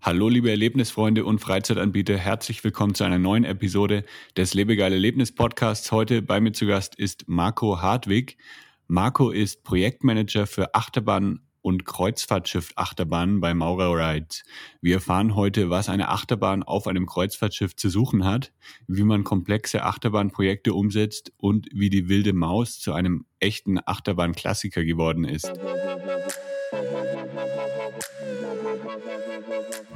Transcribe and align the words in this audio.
Hallo 0.00 0.28
liebe 0.28 0.48
Erlebnisfreunde 0.48 1.24
und 1.24 1.40
Freizeitanbieter, 1.40 2.16
herzlich 2.16 2.62
willkommen 2.62 2.94
zu 2.94 3.02
einer 3.02 3.18
neuen 3.18 3.44
Episode 3.44 4.04
des 4.36 4.54
Lebegeil 4.54 4.92
Erlebnis 4.92 5.34
Podcasts. 5.34 5.90
Heute 5.90 6.22
bei 6.22 6.40
mir 6.40 6.52
zu 6.52 6.66
Gast 6.66 6.94
ist 6.94 7.24
Marco 7.26 7.82
Hartwig. 7.82 8.38
Marco 8.86 9.30
ist 9.30 9.64
Projektmanager 9.64 10.46
für 10.46 10.72
Achterbahn 10.76 11.40
und 11.62 11.84
Kreuzfahrtschiff 11.84 12.70
Achterbahnen 12.76 13.40
bei 13.40 13.54
Maurer 13.54 13.92
Rides. 13.92 14.44
Wir 14.80 14.94
erfahren 14.94 15.34
heute, 15.34 15.68
was 15.68 15.88
eine 15.88 16.08
Achterbahn 16.10 16.62
auf 16.62 16.86
einem 16.86 17.04
Kreuzfahrtschiff 17.04 17.74
zu 17.74 17.88
suchen 17.90 18.24
hat, 18.24 18.52
wie 18.86 19.02
man 19.02 19.24
komplexe 19.24 19.82
Achterbahnprojekte 19.82 20.74
umsetzt 20.74 21.32
und 21.38 21.66
wie 21.72 21.90
die 21.90 22.08
wilde 22.08 22.32
Maus 22.32 22.78
zu 22.78 22.92
einem 22.92 23.26
echten 23.40 23.80
Achterbahnklassiker 23.84 24.84
geworden 24.84 25.24
ist. 25.24 25.52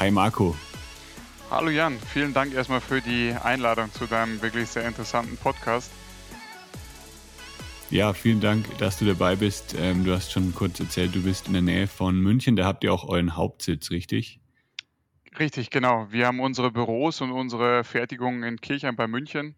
Hi 0.00 0.10
Marco. 0.10 0.56
Hallo 1.50 1.68
Jan, 1.68 1.98
vielen 1.98 2.32
Dank 2.32 2.54
erstmal 2.54 2.80
für 2.80 3.02
die 3.02 3.34
Einladung 3.34 3.92
zu 3.92 4.06
deinem 4.06 4.40
wirklich 4.40 4.66
sehr 4.66 4.88
interessanten 4.88 5.36
Podcast. 5.36 5.92
Ja, 7.90 8.14
vielen 8.14 8.40
Dank, 8.40 8.78
dass 8.78 8.98
du 8.98 9.04
dabei 9.04 9.36
bist. 9.36 9.76
Ähm, 9.78 10.02
du 10.04 10.14
hast 10.14 10.32
schon 10.32 10.54
kurz 10.54 10.80
erzählt, 10.80 11.14
du 11.14 11.22
bist 11.22 11.48
in 11.48 11.52
der 11.52 11.60
Nähe 11.60 11.86
von 11.86 12.18
München. 12.18 12.56
Da 12.56 12.64
habt 12.64 12.82
ihr 12.82 12.94
auch 12.94 13.06
euren 13.06 13.36
Hauptsitz, 13.36 13.90
richtig? 13.90 14.40
Richtig, 15.38 15.68
genau. 15.68 16.06
Wir 16.10 16.28
haben 16.28 16.40
unsere 16.40 16.70
Büros 16.70 17.20
und 17.20 17.30
unsere 17.30 17.84
Fertigung 17.84 18.42
in 18.42 18.58
Kirchheim 18.58 18.96
bei 18.96 19.06
München. 19.06 19.54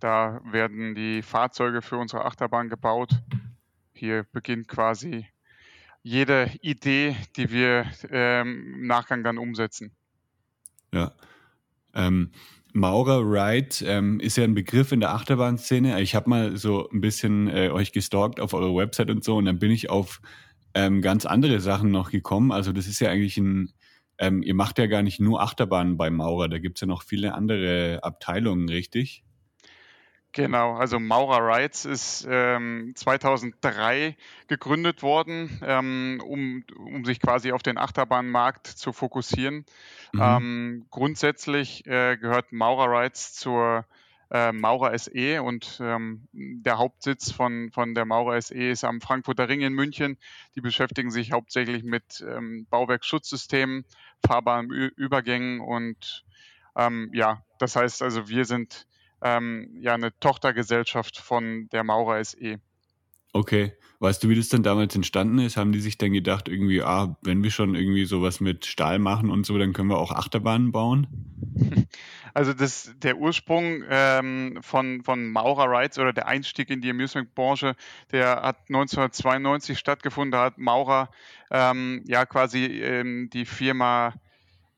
Da 0.00 0.42
werden 0.44 0.94
die 0.94 1.22
Fahrzeuge 1.22 1.80
für 1.80 1.96
unsere 1.96 2.26
Achterbahn 2.26 2.68
gebaut. 2.68 3.22
Hier 3.94 4.26
beginnt 4.32 4.68
quasi 4.68 5.24
jede 6.02 6.50
Idee, 6.60 7.16
die 7.36 7.50
wir 7.50 7.86
ähm, 8.10 8.74
im 8.80 8.86
Nachgang 8.86 9.22
dann 9.22 9.38
umsetzen. 9.38 9.92
Ja. 10.92 11.12
Ähm, 11.94 12.32
Maurer 12.72 13.20
Ride 13.20 13.84
ähm, 13.84 14.18
ist 14.18 14.36
ja 14.36 14.44
ein 14.44 14.54
Begriff 14.54 14.92
in 14.92 15.00
der 15.00 15.12
Achterbahnszene. 15.12 16.00
Ich 16.00 16.14
habe 16.14 16.30
mal 16.30 16.56
so 16.56 16.88
ein 16.88 17.00
bisschen 17.00 17.48
äh, 17.48 17.68
euch 17.70 17.92
gestalkt 17.92 18.40
auf 18.40 18.54
eurer 18.54 18.74
Website 18.74 19.10
und 19.10 19.22
so 19.22 19.36
und 19.36 19.44
dann 19.44 19.58
bin 19.58 19.70
ich 19.70 19.90
auf 19.90 20.22
ähm, 20.74 21.02
ganz 21.02 21.26
andere 21.26 21.60
Sachen 21.60 21.90
noch 21.90 22.10
gekommen. 22.10 22.50
Also 22.50 22.72
das 22.72 22.86
ist 22.86 23.00
ja 23.00 23.10
eigentlich 23.10 23.36
ein, 23.36 23.72
ähm, 24.16 24.42
ihr 24.42 24.54
macht 24.54 24.78
ja 24.78 24.86
gar 24.86 25.02
nicht 25.02 25.20
nur 25.20 25.42
Achterbahnen 25.42 25.98
bei 25.98 26.10
Maurer, 26.10 26.48
da 26.48 26.58
gibt 26.58 26.78
es 26.78 26.80
ja 26.80 26.86
noch 26.86 27.02
viele 27.02 27.34
andere 27.34 28.00
Abteilungen, 28.02 28.68
richtig? 28.70 29.22
Genau, 30.32 30.76
also 30.76 30.98
Maurer 30.98 31.46
Rides 31.46 31.84
ist 31.84 32.26
ähm, 32.28 32.94
2003 32.96 34.16
gegründet 34.48 35.02
worden, 35.02 35.60
ähm, 35.62 36.22
um, 36.26 36.64
um 36.74 37.04
sich 37.04 37.20
quasi 37.20 37.52
auf 37.52 37.62
den 37.62 37.76
Achterbahnmarkt 37.76 38.66
zu 38.66 38.94
fokussieren. 38.94 39.66
Mhm. 40.12 40.20
Ähm, 40.20 40.86
grundsätzlich 40.90 41.86
äh, 41.86 42.16
gehört 42.16 42.50
Maurer 42.50 43.02
Rides 43.02 43.34
zur 43.34 43.84
äh, 44.30 44.52
Maurer 44.52 44.98
SE 44.98 45.42
und 45.42 45.78
ähm, 45.82 46.26
der 46.32 46.78
Hauptsitz 46.78 47.30
von, 47.30 47.70
von 47.70 47.94
der 47.94 48.06
Maurer 48.06 48.40
SE 48.40 48.54
ist 48.54 48.84
am 48.84 49.02
Frankfurter 49.02 49.50
Ring 49.50 49.60
in 49.60 49.74
München. 49.74 50.16
Die 50.54 50.62
beschäftigen 50.62 51.10
sich 51.10 51.32
hauptsächlich 51.32 51.84
mit 51.84 52.24
ähm, 52.26 52.66
Bauwerksschutzsystemen, 52.70 53.84
fahrbaren 54.26 54.70
Ü 54.70 54.90
Übergängen 54.96 55.60
und 55.60 56.24
ähm, 56.74 57.10
ja, 57.12 57.42
das 57.58 57.76
heißt 57.76 58.00
also, 58.00 58.30
wir 58.30 58.46
sind 58.46 58.86
ähm, 59.22 59.68
ja 59.80 59.94
eine 59.94 60.18
Tochtergesellschaft 60.18 61.18
von 61.18 61.68
der 61.72 61.84
Maurer 61.84 62.22
SE. 62.24 62.60
Okay. 63.32 63.72
Weißt 63.98 64.24
du, 64.24 64.28
wie 64.28 64.34
das 64.34 64.48
dann 64.48 64.64
damals 64.64 64.96
entstanden 64.96 65.38
ist? 65.38 65.56
Haben 65.56 65.70
die 65.70 65.80
sich 65.80 65.96
dann 65.96 66.12
gedacht, 66.12 66.48
irgendwie, 66.48 66.82
ah, 66.82 67.16
wenn 67.22 67.44
wir 67.44 67.52
schon 67.52 67.76
irgendwie 67.76 68.04
sowas 68.04 68.40
mit 68.40 68.66
Stahl 68.66 68.98
machen 68.98 69.30
und 69.30 69.46
so, 69.46 69.56
dann 69.58 69.72
können 69.72 69.90
wir 69.90 69.98
auch 69.98 70.10
Achterbahnen 70.10 70.72
bauen? 70.72 71.06
Also 72.34 72.54
das, 72.54 72.90
der 72.96 73.18
Ursprung 73.18 73.84
ähm, 73.90 74.58
von, 74.62 75.02
von 75.02 75.30
Maurer 75.30 75.66
Rides 75.68 75.98
oder 75.98 76.14
der 76.14 76.26
Einstieg 76.26 76.70
in 76.70 76.80
die 76.80 76.88
Amusement-Branche, 76.88 77.76
der 78.10 78.40
hat 78.42 78.56
1992 78.70 79.78
stattgefunden. 79.78 80.32
Da 80.32 80.44
hat 80.44 80.56
Maurer 80.56 81.10
ähm, 81.50 82.02
ja 82.06 82.24
quasi 82.24 82.64
ähm, 82.64 83.28
die 83.30 83.44
Firma 83.44 84.14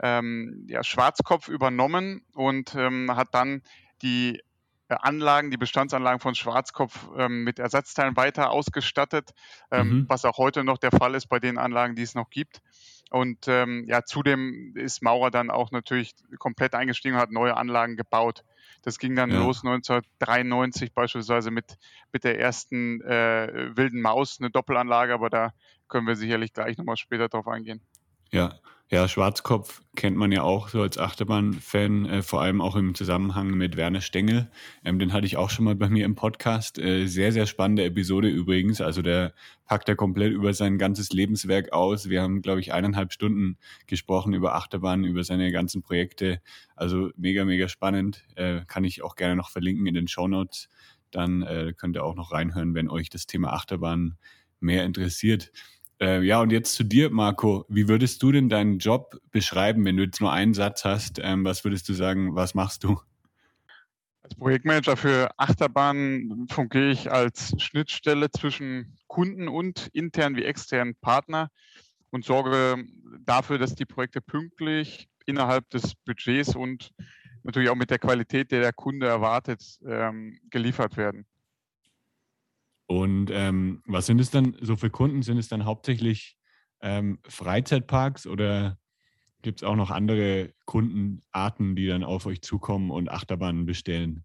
ähm, 0.02 0.66
ja, 0.68 0.82
Schwarzkopf 0.82 1.48
übernommen 1.48 2.22
und 2.34 2.74
ähm, 2.74 3.14
hat 3.14 3.28
dann 3.32 3.62
die 4.04 4.40
äh, 4.88 4.96
Anlagen, 5.00 5.50
die 5.50 5.56
Bestandsanlagen 5.56 6.20
von 6.20 6.34
Schwarzkopf 6.34 7.08
ähm, 7.16 7.42
mit 7.42 7.58
Ersatzteilen 7.58 8.16
weiter 8.16 8.50
ausgestattet, 8.50 9.30
ähm, 9.70 9.88
mhm. 9.88 10.04
was 10.08 10.24
auch 10.24 10.38
heute 10.38 10.62
noch 10.62 10.78
der 10.78 10.92
Fall 10.92 11.14
ist 11.14 11.26
bei 11.26 11.38
den 11.38 11.58
Anlagen, 11.58 11.96
die 11.96 12.02
es 12.02 12.14
noch 12.14 12.30
gibt. 12.30 12.60
Und 13.10 13.48
ähm, 13.48 13.84
ja, 13.86 14.04
zudem 14.04 14.74
ist 14.76 15.02
Maurer 15.02 15.30
dann 15.30 15.50
auch 15.50 15.70
natürlich 15.70 16.14
komplett 16.38 16.74
eingestiegen 16.74 17.14
und 17.14 17.20
hat 17.20 17.30
neue 17.30 17.56
Anlagen 17.56 17.96
gebaut. 17.96 18.44
Das 18.82 18.98
ging 18.98 19.14
dann 19.16 19.30
ja. 19.30 19.38
los 19.38 19.64
1993 19.64 20.92
beispielsweise 20.92 21.50
mit, 21.50 21.78
mit 22.12 22.24
der 22.24 22.38
ersten 22.38 23.00
äh, 23.02 23.70
wilden 23.76 24.02
Maus, 24.02 24.38
eine 24.38 24.50
Doppelanlage, 24.50 25.14
aber 25.14 25.30
da 25.30 25.54
können 25.88 26.06
wir 26.06 26.16
sicherlich 26.16 26.52
gleich 26.52 26.76
nochmal 26.76 26.96
später 26.96 27.28
drauf 27.28 27.48
eingehen. 27.48 27.80
Ja, 28.34 28.58
ja, 28.90 29.06
Schwarzkopf 29.06 29.80
kennt 29.94 30.16
man 30.16 30.32
ja 30.32 30.42
auch 30.42 30.68
so 30.68 30.82
als 30.82 30.98
Achterbahn-Fan, 30.98 32.06
äh, 32.06 32.22
vor 32.22 32.42
allem 32.42 32.60
auch 32.60 32.74
im 32.74 32.96
Zusammenhang 32.96 33.50
mit 33.52 33.76
Werner 33.76 34.00
Stengel. 34.00 34.50
Ähm, 34.84 34.98
den 34.98 35.12
hatte 35.12 35.24
ich 35.24 35.36
auch 35.36 35.50
schon 35.50 35.64
mal 35.66 35.76
bei 35.76 35.88
mir 35.88 36.04
im 36.04 36.16
Podcast. 36.16 36.80
Äh, 36.80 37.06
sehr, 37.06 37.30
sehr 37.30 37.46
spannende 37.46 37.84
Episode 37.84 38.26
übrigens. 38.26 38.80
Also 38.80 39.02
der 39.02 39.34
packt 39.66 39.88
er 39.88 39.94
komplett 39.94 40.32
über 40.32 40.52
sein 40.52 40.78
ganzes 40.78 41.10
Lebenswerk 41.10 41.72
aus. 41.72 42.08
Wir 42.08 42.22
haben, 42.22 42.42
glaube 42.42 42.58
ich, 42.58 42.72
eineinhalb 42.72 43.12
Stunden 43.12 43.56
gesprochen 43.86 44.34
über 44.34 44.56
Achterbahnen, 44.56 45.04
über 45.04 45.22
seine 45.22 45.52
ganzen 45.52 45.82
Projekte. 45.82 46.40
Also 46.74 47.10
mega, 47.16 47.44
mega 47.44 47.68
spannend. 47.68 48.24
Äh, 48.34 48.62
kann 48.66 48.82
ich 48.82 49.04
auch 49.04 49.14
gerne 49.14 49.36
noch 49.36 49.50
verlinken 49.50 49.86
in 49.86 49.94
den 49.94 50.08
Show 50.08 50.26
Notes. 50.26 50.68
Dann 51.12 51.42
äh, 51.42 51.72
könnt 51.76 51.94
ihr 51.94 52.02
auch 52.02 52.16
noch 52.16 52.32
reinhören, 52.32 52.74
wenn 52.74 52.90
euch 52.90 53.10
das 53.10 53.26
Thema 53.28 53.52
Achterbahn 53.52 54.16
mehr 54.58 54.84
interessiert. 54.84 55.52
Äh, 56.00 56.22
ja, 56.22 56.40
und 56.40 56.50
jetzt 56.50 56.74
zu 56.74 56.84
dir, 56.84 57.10
Marco. 57.10 57.64
Wie 57.68 57.88
würdest 57.88 58.22
du 58.22 58.32
denn 58.32 58.48
deinen 58.48 58.78
Job 58.78 59.20
beschreiben, 59.30 59.84
wenn 59.84 59.96
du 59.96 60.04
jetzt 60.04 60.20
nur 60.20 60.32
einen 60.32 60.54
Satz 60.54 60.84
hast? 60.84 61.20
Ähm, 61.22 61.44
was 61.44 61.64
würdest 61.64 61.88
du 61.88 61.94
sagen, 61.94 62.34
was 62.34 62.54
machst 62.54 62.84
du? 62.84 63.00
Als 64.22 64.34
Projektmanager 64.34 64.96
für 64.96 65.30
Achterbahnen 65.36 66.48
fungiere 66.48 66.90
ich 66.90 67.12
als 67.12 67.54
Schnittstelle 67.58 68.30
zwischen 68.30 68.96
Kunden 69.06 69.48
und 69.48 69.88
internen 69.92 70.36
wie 70.36 70.44
externen 70.44 70.94
Partner 70.96 71.50
und 72.10 72.24
sorge 72.24 72.84
dafür, 73.26 73.58
dass 73.58 73.74
die 73.74 73.84
Projekte 73.84 74.20
pünktlich 74.22 75.08
innerhalb 75.26 75.68
des 75.70 75.94
Budgets 76.06 76.56
und 76.56 76.90
natürlich 77.42 77.68
auch 77.68 77.76
mit 77.76 77.90
der 77.90 77.98
Qualität, 77.98 78.50
der 78.50 78.62
der 78.62 78.72
Kunde 78.72 79.06
erwartet, 79.06 79.78
ähm, 79.86 80.38
geliefert 80.50 80.96
werden. 80.96 81.26
Und 82.86 83.30
ähm, 83.30 83.82
was 83.86 84.06
sind 84.06 84.20
es 84.20 84.30
dann 84.30 84.56
so 84.60 84.76
für 84.76 84.90
Kunden? 84.90 85.22
Sind 85.22 85.38
es 85.38 85.48
dann 85.48 85.64
hauptsächlich 85.64 86.36
ähm, 86.80 87.18
Freizeitparks 87.26 88.26
oder 88.26 88.78
gibt 89.42 89.60
es 89.60 89.64
auch 89.64 89.76
noch 89.76 89.90
andere 89.90 90.52
Kundenarten, 90.64 91.76
die 91.76 91.86
dann 91.86 92.04
auf 92.04 92.26
euch 92.26 92.42
zukommen 92.42 92.90
und 92.90 93.10
Achterbahnen 93.10 93.66
bestellen? 93.66 94.24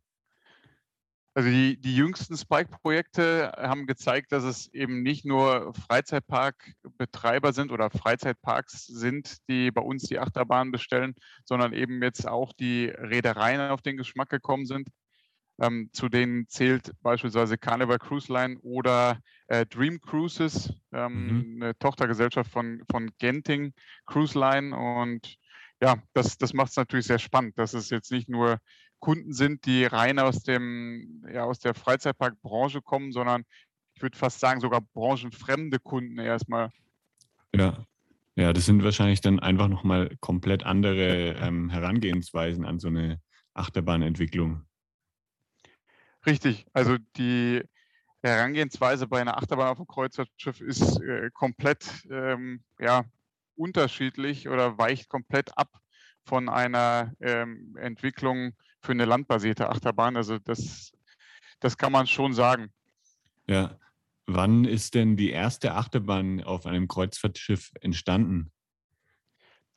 Also 1.35 1.51
die, 1.51 1.79
die 1.79 1.95
jüngsten 1.95 2.35
Spike-Projekte 2.35 3.53
haben 3.55 3.85
gezeigt, 3.85 4.31
dass 4.31 4.43
es 4.43 4.67
eben 4.73 5.03
nicht 5.03 5.25
nur 5.25 5.73
Freizeitparkbetreiber 5.73 7.53
sind 7.53 7.71
oder 7.71 7.89
Freizeitparks 7.89 8.87
sind, 8.87 9.37
die 9.47 9.71
bei 9.71 9.81
uns 9.81 10.03
die 10.03 10.19
Achterbahnen 10.19 10.71
bestellen, 10.71 11.13
sondern 11.45 11.71
eben 11.71 12.01
jetzt 12.01 12.27
auch 12.27 12.51
die 12.51 12.87
Reedereien 12.87 13.61
auf 13.69 13.81
den 13.81 13.95
Geschmack 13.95 14.29
gekommen 14.29 14.65
sind. 14.65 14.89
Ähm, 15.61 15.89
zu 15.91 16.07
denen 16.07 16.47
zählt 16.47 16.91
beispielsweise 17.01 17.57
Carnival 17.57 17.99
Cruise 17.99 18.31
Line 18.31 18.57
oder 18.61 19.19
äh, 19.47 19.65
Dream 19.65 19.99
Cruises, 19.99 20.73
ähm, 20.93 21.55
mhm. 21.55 21.63
eine 21.63 21.77
Tochtergesellschaft 21.77 22.49
von, 22.49 22.81
von 22.89 23.11
Genting 23.17 23.73
Cruise 24.05 24.37
Line. 24.39 24.75
Und 24.75 25.35
ja, 25.81 25.97
das, 26.13 26.37
das 26.37 26.53
macht 26.53 26.71
es 26.71 26.77
natürlich 26.77 27.07
sehr 27.07 27.19
spannend, 27.19 27.57
dass 27.57 27.73
es 27.73 27.89
jetzt 27.89 28.11
nicht 28.11 28.29
nur 28.29 28.59
Kunden 28.99 29.33
sind, 29.33 29.65
die 29.65 29.85
rein 29.85 30.19
aus 30.19 30.43
dem, 30.43 31.25
ja, 31.31 31.43
aus 31.43 31.59
der 31.59 31.73
Freizeitparkbranche 31.73 32.81
kommen, 32.81 33.11
sondern 33.11 33.43
ich 33.95 34.01
würde 34.01 34.17
fast 34.17 34.39
sagen, 34.39 34.61
sogar 34.61 34.81
branchenfremde 34.93 35.79
Kunden 35.79 36.19
erstmal. 36.19 36.69
Ja. 37.53 37.85
Ja, 38.35 38.53
das 38.53 38.65
sind 38.65 38.85
wahrscheinlich 38.85 39.19
dann 39.19 39.41
einfach 39.41 39.67
nochmal 39.67 40.15
komplett 40.21 40.63
andere 40.63 41.33
ähm, 41.41 41.69
Herangehensweisen 41.69 42.63
an 42.63 42.79
so 42.79 42.87
eine 42.87 43.19
Achterbahnentwicklung. 43.53 44.63
Richtig, 46.25 46.65
also 46.73 46.97
die 47.17 47.63
Herangehensweise 48.21 49.07
bei 49.07 49.21
einer 49.21 49.37
Achterbahn 49.37 49.69
auf 49.69 49.77
dem 49.77 49.87
Kreuzfahrtschiff 49.87 50.59
ist 50.61 51.01
äh, 51.01 51.29
komplett 51.33 52.05
ähm, 52.11 52.63
ja, 52.79 53.05
unterschiedlich 53.55 54.49
oder 54.49 54.77
weicht 54.77 55.09
komplett 55.09 55.57
ab 55.57 55.69
von 56.25 56.49
einer 56.49 57.13
ähm, 57.21 57.77
Entwicklung 57.79 58.53
für 58.81 58.91
eine 58.91 59.05
landbasierte 59.05 59.69
Achterbahn. 59.69 60.17
Also 60.17 60.37
das, 60.39 60.91
das 61.59 61.77
kann 61.77 61.93
man 61.93 62.07
schon 62.07 62.33
sagen. 62.33 62.73
Ja, 63.47 63.79
Wann 64.31 64.63
ist 64.63 64.93
denn 64.93 65.17
die 65.17 65.31
erste 65.31 65.73
Achterbahn 65.73 66.43
auf 66.43 66.67
einem 66.67 66.87
Kreuzfahrtschiff 66.87 67.71
entstanden? 67.81 68.51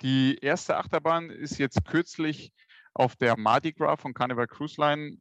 Die 0.02 0.36
erste 0.42 0.76
Achterbahn 0.76 1.30
ist 1.30 1.56
jetzt 1.56 1.86
kürzlich 1.86 2.52
auf 2.92 3.16
der 3.16 3.38
Mardi 3.38 3.72
Gras 3.72 3.98
von 3.98 4.12
Carnival 4.12 4.46
Cruise 4.46 4.78
Line 4.78 5.16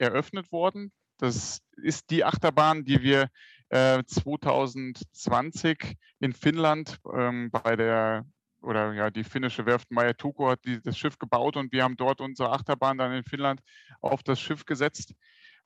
eröffnet 0.00 0.50
worden. 0.50 0.92
Das 1.18 1.60
ist 1.76 2.10
die 2.10 2.24
Achterbahn, 2.24 2.84
die 2.84 3.02
wir 3.02 3.28
äh, 3.68 4.02
2020 4.04 5.96
in 6.18 6.32
Finnland 6.32 6.98
ähm, 7.14 7.50
bei 7.50 7.76
der 7.76 8.24
oder 8.62 8.92
ja, 8.92 9.10
die 9.10 9.24
finnische 9.24 9.64
Werft 9.64 9.90
Meyer 9.90 10.14
Tuko 10.14 10.50
hat 10.50 10.62
die, 10.66 10.82
das 10.82 10.98
Schiff 10.98 11.18
gebaut 11.18 11.56
und 11.56 11.72
wir 11.72 11.82
haben 11.82 11.96
dort 11.96 12.20
unsere 12.20 12.52
Achterbahn 12.52 12.98
dann 12.98 13.12
in 13.12 13.24
Finnland 13.24 13.60
auf 14.00 14.22
das 14.22 14.38
Schiff 14.38 14.66
gesetzt. 14.66 15.14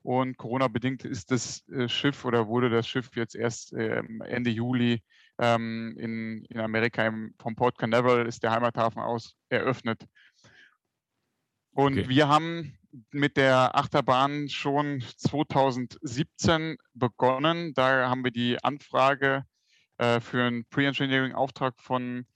Und 0.02 0.36
Corona-bedingt 0.36 1.04
ist 1.04 1.30
das 1.30 1.66
äh, 1.68 1.88
Schiff 1.88 2.24
oder 2.24 2.46
wurde 2.46 2.70
das 2.70 2.86
Schiff 2.86 3.08
jetzt 3.16 3.34
erst 3.34 3.72
ähm, 3.72 4.20
Ende 4.20 4.50
Juli 4.50 5.02
ähm, 5.38 5.96
in, 5.98 6.44
in 6.44 6.60
Amerika 6.60 7.06
im, 7.06 7.34
vom 7.40 7.56
Port 7.56 7.78
Canaveral 7.78 8.26
ist 8.26 8.42
der 8.42 8.52
Heimathafen 8.52 9.02
aus 9.02 9.34
eröffnet. 9.48 10.06
Und 11.72 11.98
okay. 11.98 12.08
wir 12.08 12.28
haben 12.28 12.78
mit 13.10 13.36
der 13.36 13.76
Achterbahn 13.76 14.48
schon 14.48 15.02
2017 15.16 16.76
begonnen. 16.94 17.74
Da 17.74 18.08
haben 18.08 18.24
wir 18.24 18.30
die 18.30 18.62
Anfrage 18.62 19.44
äh, 19.98 20.20
für 20.20 20.44
einen 20.44 20.64
Pre-Engineering-Auftrag 20.66 21.80
von 21.80 22.26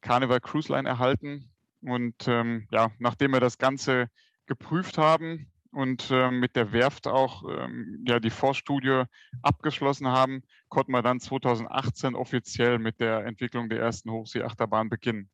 Carnival 0.00 0.40
Cruise 0.40 0.72
Line 0.72 0.88
erhalten. 0.88 1.50
Und 1.82 2.26
ähm, 2.26 2.66
ja, 2.70 2.90
nachdem 2.98 3.32
wir 3.32 3.40
das 3.40 3.58
Ganze 3.58 4.08
geprüft 4.46 4.98
haben, 4.98 5.50
und 5.70 6.10
äh, 6.10 6.30
mit 6.30 6.56
der 6.56 6.72
Werft 6.72 7.06
auch 7.06 7.44
ähm, 7.48 8.02
ja, 8.06 8.20
die 8.20 8.30
Vorstudie 8.30 9.04
abgeschlossen 9.42 10.08
haben, 10.08 10.42
konnten 10.68 10.92
wir 10.92 11.02
dann 11.02 11.20
2018 11.20 12.14
offiziell 12.14 12.78
mit 12.78 13.00
der 13.00 13.24
Entwicklung 13.26 13.68
der 13.68 13.80
ersten 13.80 14.10
Hochseeachterbahn 14.10 14.88
beginnen. 14.88 15.30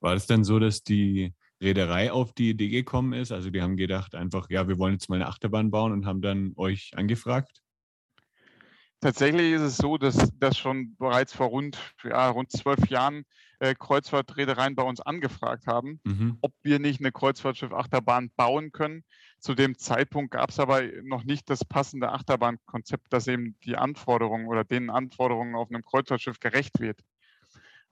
War 0.00 0.14
es 0.14 0.26
denn 0.26 0.44
so, 0.44 0.58
dass 0.58 0.82
die 0.82 1.34
Reederei 1.64 2.12
auf 2.12 2.32
die 2.32 2.50
Idee 2.50 2.68
gekommen 2.68 3.12
ist? 3.14 3.32
Also 3.32 3.50
die 3.50 3.62
haben 3.62 3.76
gedacht 3.76 4.14
einfach, 4.14 4.48
ja, 4.50 4.68
wir 4.68 4.78
wollen 4.78 4.92
jetzt 4.92 5.08
mal 5.08 5.16
eine 5.16 5.26
Achterbahn 5.26 5.70
bauen 5.70 5.92
und 5.92 6.06
haben 6.06 6.22
dann 6.22 6.52
euch 6.56 6.92
angefragt? 6.94 7.64
Tatsächlich 9.00 9.52
ist 9.52 9.60
es 9.60 9.76
so, 9.76 9.98
dass 9.98 10.32
das 10.38 10.56
schon 10.56 10.96
bereits 10.96 11.34
vor 11.34 11.48
rund, 11.48 11.78
ja, 12.04 12.30
rund 12.30 12.50
zwölf 12.50 12.88
Jahren 12.88 13.24
äh, 13.58 13.74
Kreuzfahrtreedereien 13.74 14.74
bei 14.74 14.82
uns 14.82 15.00
angefragt 15.00 15.66
haben, 15.66 16.00
mhm. 16.04 16.38
ob 16.40 16.54
wir 16.62 16.78
nicht 16.78 17.00
eine 17.00 17.12
Kreuzfahrtschiff-Achterbahn 17.12 18.30
bauen 18.36 18.72
können. 18.72 19.04
Zu 19.40 19.54
dem 19.54 19.76
Zeitpunkt 19.76 20.30
gab 20.30 20.50
es 20.50 20.58
aber 20.58 20.82
noch 21.02 21.24
nicht 21.24 21.50
das 21.50 21.66
passende 21.66 22.12
Achterbahnkonzept, 22.12 23.08
das 23.10 23.28
eben 23.28 23.58
die 23.64 23.76
Anforderungen 23.76 24.46
oder 24.46 24.64
den 24.64 24.88
Anforderungen 24.88 25.54
auf 25.54 25.68
einem 25.68 25.84
Kreuzfahrtschiff 25.84 26.40
gerecht 26.40 26.80
wird. 26.80 27.00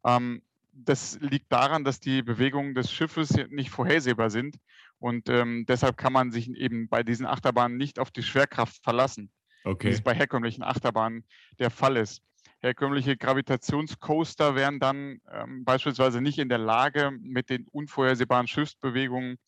Ähm, 0.05 0.43
das 0.73 1.19
liegt 1.21 1.53
daran, 1.53 1.85
dass 1.85 2.01
die 2.01 2.23
Bewegungen 2.23 2.75
des 2.75 2.91
Schiffes 2.91 3.35
nicht 3.51 3.71
vorhersehbar 3.71 4.31
sind 4.31 4.57
und 4.99 5.29
ähm, 5.29 5.65
deshalb 5.69 5.97
kann 5.97 6.13
man 6.13 6.31
sich 6.31 6.49
eben 6.51 6.89
bei 6.89 7.03
diesen 7.03 7.27
Achterbahnen 7.27 7.77
nicht 7.77 7.99
auf 7.99 8.11
die 8.11 8.23
Schwerkraft 8.23 8.83
verlassen, 8.83 9.31
okay. 9.65 9.89
wie 9.89 9.93
es 9.93 10.01
bei 10.01 10.15
herkömmlichen 10.15 10.63
Achterbahnen 10.63 11.27
der 11.59 11.71
Fall 11.71 11.97
ist. 11.97 12.23
Herkömmliche 12.61 13.17
Gravitationscoaster 13.17 14.55
wären 14.55 14.79
dann 14.79 15.19
ähm, 15.33 15.65
beispielsweise 15.65 16.21
nicht 16.21 16.39
in 16.39 16.49
der 16.49 16.59
Lage, 16.59 17.11
mit 17.21 17.51
den 17.51 17.67
unvorhersehbaren 17.73 18.47
Schiffsbewegungen 18.47 19.39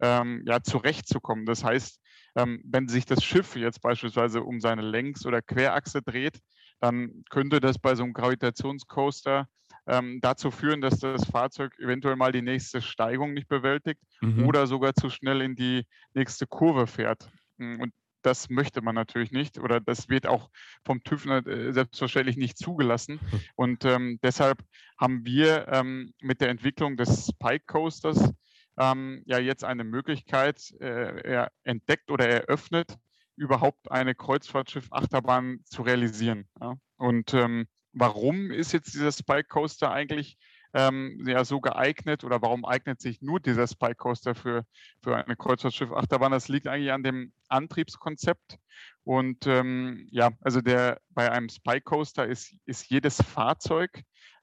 ähm, 0.00 0.42
ja, 0.46 0.60
zurechtzukommen. 0.60 1.46
Das 1.46 1.62
heißt, 1.62 2.00
ähm, 2.34 2.60
wenn 2.64 2.88
sich 2.88 3.06
das 3.06 3.22
Schiff 3.22 3.54
jetzt 3.54 3.80
beispielsweise 3.80 4.42
um 4.42 4.60
seine 4.60 4.82
Längs- 4.82 5.24
oder 5.24 5.40
Querachse 5.40 6.02
dreht, 6.02 6.40
dann 6.80 7.22
könnte 7.30 7.60
das 7.60 7.78
bei 7.78 7.94
so 7.94 8.02
einem 8.02 8.12
Gravitationscoaster 8.12 9.46
ähm, 9.86 10.20
dazu 10.20 10.50
führen, 10.50 10.80
dass 10.80 10.98
das 10.98 11.26
Fahrzeug 11.26 11.78
eventuell 11.78 12.16
mal 12.16 12.32
die 12.32 12.42
nächste 12.42 12.80
Steigung 12.80 13.34
nicht 13.34 13.48
bewältigt 13.48 14.00
mhm. 14.20 14.46
oder 14.46 14.66
sogar 14.66 14.94
zu 14.94 15.10
schnell 15.10 15.40
in 15.42 15.54
die 15.54 15.86
nächste 16.14 16.46
Kurve 16.46 16.86
fährt. 16.86 17.30
Hm, 17.58 17.80
und 17.80 17.92
das 18.22 18.48
möchte 18.48 18.80
man 18.80 18.94
natürlich 18.94 19.32
nicht 19.32 19.58
oder 19.58 19.80
das 19.80 20.08
wird 20.08 20.26
auch 20.26 20.50
vom 20.84 21.02
TÜV 21.02 21.26
äh, 21.26 21.72
selbstverständlich 21.72 22.36
nicht 22.36 22.56
zugelassen. 22.56 23.20
Und 23.54 23.84
ähm, 23.84 24.18
deshalb 24.22 24.62
haben 24.98 25.24
wir 25.26 25.68
ähm, 25.68 26.12
mit 26.20 26.40
der 26.40 26.48
Entwicklung 26.48 26.96
des 26.96 27.26
Spike 27.26 27.64
Coasters 27.66 28.32
ähm, 28.78 29.22
ja 29.26 29.38
jetzt 29.38 29.64
eine 29.64 29.84
Möglichkeit 29.84 30.72
äh, 30.80 31.46
entdeckt 31.64 32.10
oder 32.10 32.28
eröffnet, 32.28 32.96
überhaupt 33.36 33.90
eine 33.90 34.14
Kreuzfahrtschiff-Achterbahn 34.14 35.60
zu 35.64 35.82
realisieren. 35.82 36.48
Ja? 36.60 36.74
Und 36.96 37.34
ähm, 37.34 37.66
warum 37.94 38.50
ist 38.50 38.72
jetzt 38.72 38.94
dieser 38.94 39.12
Spike 39.12 39.48
Coaster 39.48 39.90
eigentlich 39.90 40.36
ähm, 40.74 41.22
ja, 41.26 41.44
so 41.44 41.60
geeignet 41.60 42.24
oder 42.24 42.42
warum 42.42 42.64
eignet 42.64 43.00
sich 43.00 43.22
nur 43.22 43.40
dieser 43.40 43.66
Spike 43.66 43.94
Coaster 43.94 44.34
für, 44.34 44.64
für 45.02 45.16
eine 45.16 45.36
Kreuzfahrtschiff-Achterbahn? 45.36 46.32
Das 46.32 46.48
liegt 46.48 46.66
eigentlich 46.66 46.92
an 46.92 47.04
dem 47.04 47.32
Antriebskonzept. 47.48 48.58
Und 49.04 49.46
ähm, 49.46 50.08
ja, 50.10 50.30
also 50.40 50.60
der 50.60 51.00
bei 51.10 51.30
einem 51.30 51.48
Spike 51.48 51.82
Coaster 51.82 52.26
ist, 52.26 52.54
ist 52.66 52.90
jedes 52.90 53.22
Fahrzeug 53.22 54.02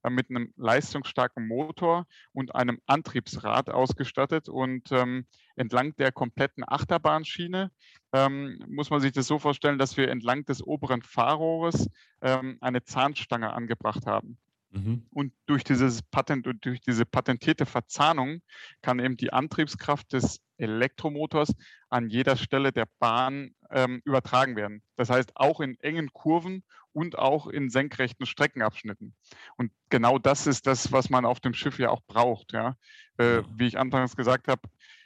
mit 0.09 0.29
einem 0.29 0.53
leistungsstarken 0.57 1.47
Motor 1.47 2.05
und 2.33 2.55
einem 2.55 2.79
Antriebsrad 2.85 3.69
ausgestattet. 3.69 4.49
Und 4.49 4.91
ähm, 4.91 5.25
entlang 5.55 5.95
der 5.97 6.11
kompletten 6.11 6.63
Achterbahnschiene 6.67 7.71
ähm, 8.13 8.63
muss 8.67 8.89
man 8.89 9.01
sich 9.01 9.11
das 9.11 9.27
so 9.27 9.39
vorstellen, 9.39 9.77
dass 9.77 9.97
wir 9.97 10.09
entlang 10.09 10.45
des 10.45 10.65
oberen 10.65 11.01
Fahrrohres 11.01 11.89
ähm, 12.21 12.57
eine 12.61 12.83
Zahnstange 12.83 13.53
angebracht 13.53 14.05
haben. 14.05 14.37
Mhm. 14.71 15.05
Und 15.11 15.33
durch, 15.45 15.63
dieses 15.63 16.01
Patent, 16.01 16.47
durch 16.61 16.81
diese 16.81 17.05
patentierte 17.05 17.65
Verzahnung 17.65 18.41
kann 18.81 18.99
eben 18.99 19.17
die 19.17 19.33
Antriebskraft 19.33 20.13
des 20.13 20.39
Elektromotors 20.57 21.53
an 21.89 22.09
jeder 22.09 22.37
Stelle 22.37 22.71
der 22.71 22.87
Bahn 22.99 23.53
ähm, 23.69 24.01
übertragen 24.05 24.55
werden. 24.55 24.81
Das 24.95 25.09
heißt, 25.09 25.31
auch 25.35 25.59
in 25.59 25.77
engen 25.81 26.13
Kurven 26.13 26.63
und 26.93 27.17
auch 27.17 27.47
in 27.47 27.69
senkrechten 27.69 28.25
Streckenabschnitten. 28.25 29.13
Und 29.57 29.71
genau 29.89 30.19
das 30.19 30.47
ist 30.47 30.67
das, 30.67 30.91
was 30.91 31.09
man 31.09 31.25
auf 31.25 31.39
dem 31.39 31.53
Schiff 31.53 31.79
ja 31.79 31.89
auch 31.89 32.01
braucht. 32.07 32.53
Ja? 32.53 32.77
Äh, 33.17 33.43
wie 33.55 33.67
ich 33.67 33.77
anfangs 33.77 34.15
gesagt 34.15 34.47
habe, 34.47 34.61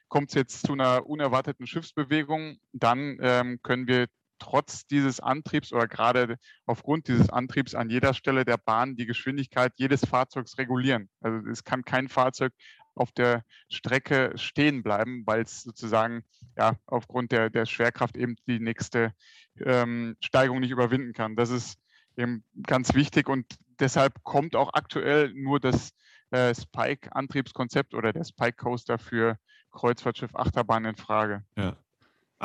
kommt 0.08 0.30
es 0.30 0.36
jetzt 0.36 0.68
zu 0.68 0.74
einer 0.74 1.08
unerwarteten 1.08 1.66
Schiffsbewegung, 1.66 2.58
dann 2.74 3.18
ähm, 3.22 3.60
können 3.64 3.88
wir 3.88 4.08
trotz 4.40 4.86
dieses 4.88 5.20
Antriebs 5.20 5.72
oder 5.74 5.88
gerade 5.88 6.38
aufgrund 6.66 7.08
dieses 7.08 7.30
Antriebs 7.30 7.76
an 7.76 7.90
jeder 7.90 8.14
Stelle 8.14 8.46
der 8.46 8.58
Bahn 8.58 8.96
die 8.96 9.06
Geschwindigkeit 9.06 9.74
jedes 9.78 10.06
Fahrzeugs 10.06 10.58
regulieren. 10.58 11.10
Also 11.22 11.48
es 11.50 11.64
kann 11.64 11.84
kein 11.84 12.08
Fahrzeug 12.10 12.54
auf 12.96 13.12
der 13.12 13.44
Strecke 13.70 14.32
stehen 14.36 14.82
bleiben, 14.84 15.24
weil 15.26 15.42
es 15.42 15.62
sozusagen 15.62 16.24
ja 16.58 16.76
aufgrund 16.86 17.32
der, 17.32 17.50
der 17.50 17.66
Schwerkraft 17.66 18.16
eben 18.16 18.36
die 18.48 18.60
nächste 18.60 19.14
ähm, 19.60 20.16
Steigung 20.22 20.60
nicht 20.60 20.72
überwinden 20.72 21.14
kann. 21.14 21.36
Das 21.36 21.50
ist 21.50 21.78
eben 22.18 22.44
ganz 22.64 22.94
wichtig 22.94 23.28
und 23.28 23.46
deshalb 23.80 24.24
kommt 24.24 24.56
auch 24.56 24.74
aktuell 24.74 25.34
nur 25.34 25.60
das 25.60 25.92
äh, 26.32 26.56
Spike-Antriebskonzept 26.56 27.94
oder 27.94 28.14
der 28.14 28.24
Spike 28.24 28.56
Coaster 28.58 28.98
für 28.98 29.38
Kreuzfahrtschiff 29.72 30.34
Achterbahn 30.36 30.86
in 30.86 30.96
Frage. 30.96 31.44
Ja. 31.58 31.78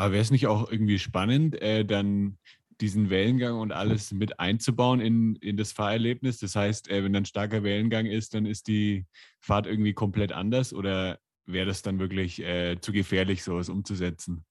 Aber 0.00 0.12
wäre 0.12 0.22
es 0.22 0.30
nicht 0.30 0.46
auch 0.46 0.72
irgendwie 0.72 0.98
spannend, 0.98 1.60
äh, 1.60 1.84
dann 1.84 2.38
diesen 2.80 3.10
Wellengang 3.10 3.58
und 3.58 3.70
alles 3.70 4.12
mit 4.12 4.40
einzubauen 4.40 4.98
in, 4.98 5.36
in 5.36 5.58
das 5.58 5.72
Fahrerlebnis? 5.72 6.38
Das 6.38 6.56
heißt, 6.56 6.88
äh, 6.88 7.04
wenn 7.04 7.12
dann 7.12 7.26
starker 7.26 7.62
Wellengang 7.62 8.06
ist, 8.06 8.32
dann 8.32 8.46
ist 8.46 8.66
die 8.68 9.04
Fahrt 9.40 9.66
irgendwie 9.66 9.92
komplett 9.92 10.32
anders 10.32 10.72
oder 10.72 11.18
wäre 11.44 11.66
das 11.66 11.82
dann 11.82 11.98
wirklich 11.98 12.40
äh, 12.40 12.80
zu 12.80 12.92
gefährlich, 12.92 13.44
sowas 13.44 13.68
umzusetzen? 13.68 14.46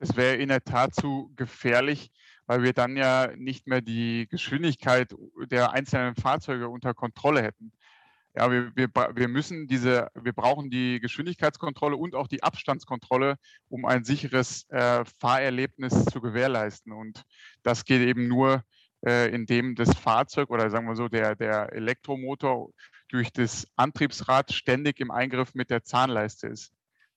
Es 0.00 0.16
wäre 0.16 0.34
in 0.34 0.48
der 0.48 0.64
Tat 0.64 0.96
zu 0.96 1.32
gefährlich, 1.36 2.10
weil 2.46 2.64
wir 2.64 2.72
dann 2.72 2.96
ja 2.96 3.30
nicht 3.36 3.68
mehr 3.68 3.82
die 3.82 4.26
Geschwindigkeit 4.28 5.14
der 5.48 5.70
einzelnen 5.70 6.16
Fahrzeuge 6.16 6.68
unter 6.68 6.92
Kontrolle 6.92 7.44
hätten. 7.44 7.70
Ja, 8.34 8.50
wir, 8.50 8.70
wir, 8.76 8.88
wir 8.88 9.28
müssen 9.28 9.66
diese, 9.66 10.08
wir 10.14 10.32
brauchen 10.32 10.70
die 10.70 11.00
Geschwindigkeitskontrolle 11.00 11.96
und 11.96 12.14
auch 12.14 12.28
die 12.28 12.42
Abstandskontrolle, 12.42 13.36
um 13.68 13.84
ein 13.84 14.04
sicheres 14.04 14.68
äh, 14.70 15.04
Fahrerlebnis 15.18 16.04
zu 16.04 16.20
gewährleisten. 16.20 16.92
Und 16.92 17.24
das 17.62 17.84
geht 17.84 18.02
eben 18.02 18.28
nur, 18.28 18.62
äh, 19.04 19.34
indem 19.34 19.74
das 19.74 19.96
Fahrzeug 19.96 20.50
oder 20.50 20.70
sagen 20.70 20.86
wir 20.86 20.94
so, 20.94 21.08
der, 21.08 21.34
der 21.34 21.72
Elektromotor 21.72 22.70
durch 23.08 23.32
das 23.32 23.66
Antriebsrad 23.74 24.52
ständig 24.52 25.00
im 25.00 25.10
Eingriff 25.10 25.54
mit 25.54 25.70
der 25.70 25.82
Zahnleiste 25.82 26.46
ist. 26.46 26.72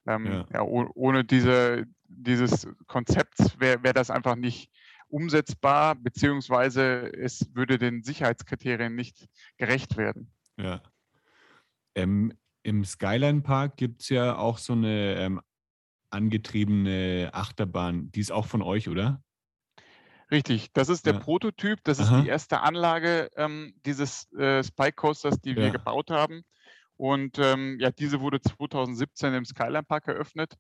Ähm, 0.08 0.26
ja. 0.26 0.48
Ja, 0.52 0.62
ohne 0.64 1.24
diese, 1.24 1.86
dieses 2.06 2.68
Konzept 2.88 3.60
wäre 3.60 3.84
wär 3.84 3.94
das 3.94 4.10
einfach 4.10 4.36
nicht 4.36 4.72
umsetzbar, 5.08 5.94
beziehungsweise 5.94 7.12
es 7.14 7.48
würde 7.54 7.78
den 7.78 8.02
Sicherheitskriterien 8.02 8.96
nicht 8.96 9.28
gerecht 9.58 9.96
werden. 9.96 10.32
Ja. 10.58 10.82
Ähm, 11.96 12.34
Im 12.64 12.86
Skyline 12.86 13.42
Park 13.42 13.78
gibt 13.78 14.02
es 14.02 14.10
ja 14.10 14.38
auch 14.38 14.58
so 14.58 14.74
eine 14.74 15.16
ähm, 15.16 15.42
angetriebene 16.10 17.32
Achterbahn. 17.34 18.12
Die 18.12 18.20
ist 18.20 18.32
auch 18.32 18.46
von 18.46 18.62
euch, 18.62 18.90
oder? 18.90 19.22
Richtig, 20.32 20.72
das 20.74 20.90
ist 20.90 21.06
der 21.06 21.14
ja. 21.14 21.20
Prototyp, 21.20 21.80
das 21.84 22.00
Aha. 22.00 22.18
ist 22.18 22.24
die 22.24 22.30
erste 22.30 22.62
Anlage 22.62 23.30
ähm, 23.36 23.74
dieses 23.86 24.32
äh, 24.34 24.64
Spike 24.64 24.96
Coasters, 24.96 25.40
die 25.42 25.56
wir 25.56 25.70
gebaut 25.72 26.10
haben. 26.10 26.44
Und 26.96 27.38
ähm, 27.40 27.78
ja, 27.80 27.92
diese 27.92 28.22
wurde 28.22 28.40
2017 28.42 29.34
im 29.34 29.46
Skyline 29.46 29.84
Park 29.84 30.08
eröffnet 30.08 30.56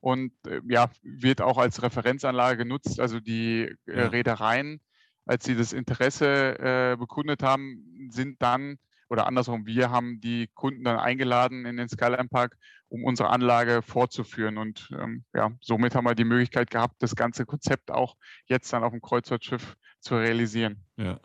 und 0.00 0.32
äh, 0.46 0.60
ja, 0.68 0.90
wird 1.02 1.40
auch 1.40 1.58
als 1.58 1.82
Referenzanlage 1.82 2.58
genutzt. 2.58 3.00
Also 3.00 3.20
die 3.20 3.74
äh, 3.86 3.98
ja. 3.98 4.08
Reedereien, 4.08 4.80
als 5.24 5.44
sie 5.44 5.56
das 5.56 5.72
Interesse 5.72 6.58
äh, 6.58 6.96
bekundet 6.98 7.42
haben, 7.42 8.08
sind 8.10 8.42
dann 8.42 8.78
oder 9.08 9.26
andersrum, 9.26 9.66
wir 9.66 9.90
haben 9.90 10.20
die 10.20 10.48
Kunden 10.54 10.84
dann 10.84 10.98
eingeladen 10.98 11.66
in 11.66 11.76
den 11.76 11.88
Skyline 11.88 12.28
Park, 12.28 12.56
um 12.88 13.04
unsere 13.04 13.30
Anlage 13.30 13.82
fortzuführen. 13.82 14.58
Und 14.58 14.88
ähm, 14.98 15.24
ja, 15.34 15.50
somit 15.60 15.94
haben 15.94 16.04
wir 16.04 16.14
die 16.14 16.24
Möglichkeit 16.24 16.70
gehabt, 16.70 16.96
das 17.00 17.14
ganze 17.14 17.46
Konzept 17.46 17.90
auch 17.90 18.16
jetzt 18.46 18.72
dann 18.72 18.84
auf 18.84 18.92
dem 18.92 19.00
Kreuzfahrtschiff 19.00 19.74
zu 20.00 20.16
realisieren. 20.16 20.84
Ja. 20.96 21.20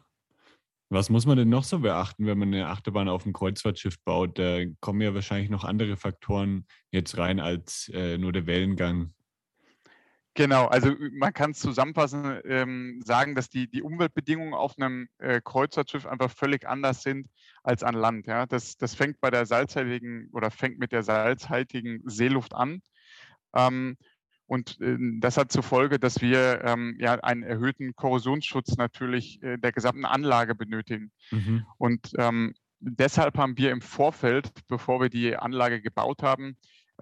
Was 0.92 1.12
muss 1.12 1.28
man 1.28 1.38
denn 1.38 1.50
noch 1.50 1.64
so 1.64 1.80
beachten, 1.80 2.26
wenn 2.26 2.40
man 2.40 2.52
eine 2.52 2.68
Achterbahn 2.68 3.10
auf 3.10 3.22
dem 3.22 3.34
Kreuzfahrtschiff 3.34 4.04
baut? 4.04 4.40
Da 4.40 4.62
kommen 4.80 5.02
ja 5.02 5.14
wahrscheinlich 5.14 5.52
noch 5.52 5.64
andere 5.64 5.98
Faktoren 5.98 6.66
jetzt 6.90 7.16
rein 7.20 7.40
als 7.40 7.92
äh, 7.94 8.18
nur 8.18 8.32
der 8.32 8.48
Wellengang. 8.48 9.14
Genau, 10.40 10.68
also 10.68 10.96
man 11.12 11.34
kann 11.34 11.52
es 11.52 11.60
zusammenfassend 11.60 12.44
ähm, 12.46 13.02
sagen, 13.04 13.36
dass 13.36 13.50
die, 13.50 13.70
die 13.70 13.82
Umweltbedingungen 13.82 14.54
auf 14.54 14.78
einem 14.78 15.10
äh, 15.18 15.42
Kreuzfahrtschiff 15.44 16.06
einfach 16.06 16.32
völlig 16.32 16.66
anders 16.66 17.04
sind 17.04 17.28
als 17.62 17.84
an 17.84 17.94
Land. 17.94 18.26
Ja? 18.26 18.46
Das, 18.46 18.78
das 18.78 18.96
fängt 18.96 19.20
bei 19.20 19.32
der 19.32 19.46
salzhaltigen 19.46 20.30
oder 20.32 20.50
fängt 20.50 20.80
mit 20.80 20.94
der 20.94 21.04
salzhaltigen 21.04 22.04
Seeluft 22.06 22.54
an. 22.54 22.82
Ähm, 23.54 23.98
und 24.46 24.80
äh, 24.80 24.96
das 25.20 25.36
hat 25.36 25.52
zur 25.52 25.64
Folge, 25.64 26.00
dass 26.00 26.22
wir 26.22 26.62
ähm, 26.64 26.96
ja 27.02 27.16
einen 27.16 27.44
erhöhten 27.44 27.94
Korrosionsschutz 27.94 28.78
natürlich 28.78 29.44
äh, 29.44 29.58
der 29.58 29.74
gesamten 29.74 30.06
Anlage 30.06 30.56
benötigen. 30.56 31.12
Mhm. 31.32 31.66
Und 31.78 32.14
ähm, 32.18 32.54
deshalb 32.80 33.38
haben 33.38 33.58
wir 33.58 33.72
im 33.72 33.82
Vorfeld, 33.82 34.54
bevor 34.70 35.02
wir 35.02 35.10
die 35.10 35.36
Anlage 35.36 35.82
gebaut 35.82 36.24
haben, 36.24 36.56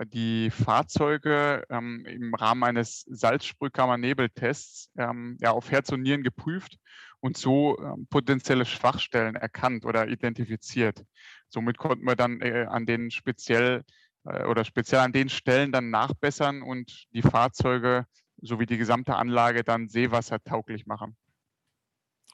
die 0.05 0.51
Fahrzeuge 0.51 1.65
ähm, 1.69 2.05
im 2.05 2.33
Rahmen 2.33 2.63
eines 2.63 3.03
Salzsprühkammer-Nebeltests 3.09 4.91
ähm, 4.97 5.37
ja, 5.41 5.51
auf 5.51 5.71
Herz 5.71 5.91
und 5.91 6.01
Nieren 6.01 6.23
geprüft 6.23 6.77
und 7.19 7.37
so 7.37 7.77
ähm, 7.79 8.07
potenzielle 8.09 8.65
Schwachstellen 8.65 9.35
erkannt 9.35 9.85
oder 9.85 10.07
identifiziert. 10.07 11.03
Somit 11.49 11.77
konnten 11.77 12.05
wir 12.05 12.15
dann 12.15 12.41
äh, 12.41 12.67
an 12.69 12.85
den 12.85 13.09
speziell 13.11 13.83
äh, 14.25 14.45
oder 14.45 14.65
speziell 14.65 15.01
an 15.01 15.13
den 15.13 15.29
Stellen 15.29 15.71
dann 15.71 15.89
nachbessern 15.89 16.61
und 16.61 17.07
die 17.13 17.21
Fahrzeuge 17.21 18.05
sowie 18.41 18.65
die 18.65 18.77
gesamte 18.77 19.15
Anlage 19.15 19.63
dann 19.63 19.89
seewassertauglich 19.89 20.85
machen. 20.85 21.17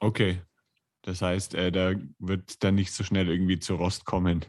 Okay. 0.00 0.42
Das 1.02 1.20
heißt, 1.20 1.54
äh, 1.54 1.70
da 1.70 1.92
wird 2.18 2.64
dann 2.64 2.74
nicht 2.74 2.92
so 2.92 3.04
schnell 3.04 3.28
irgendwie 3.28 3.58
zu 3.58 3.74
Rost 3.74 4.04
kommen. 4.04 4.44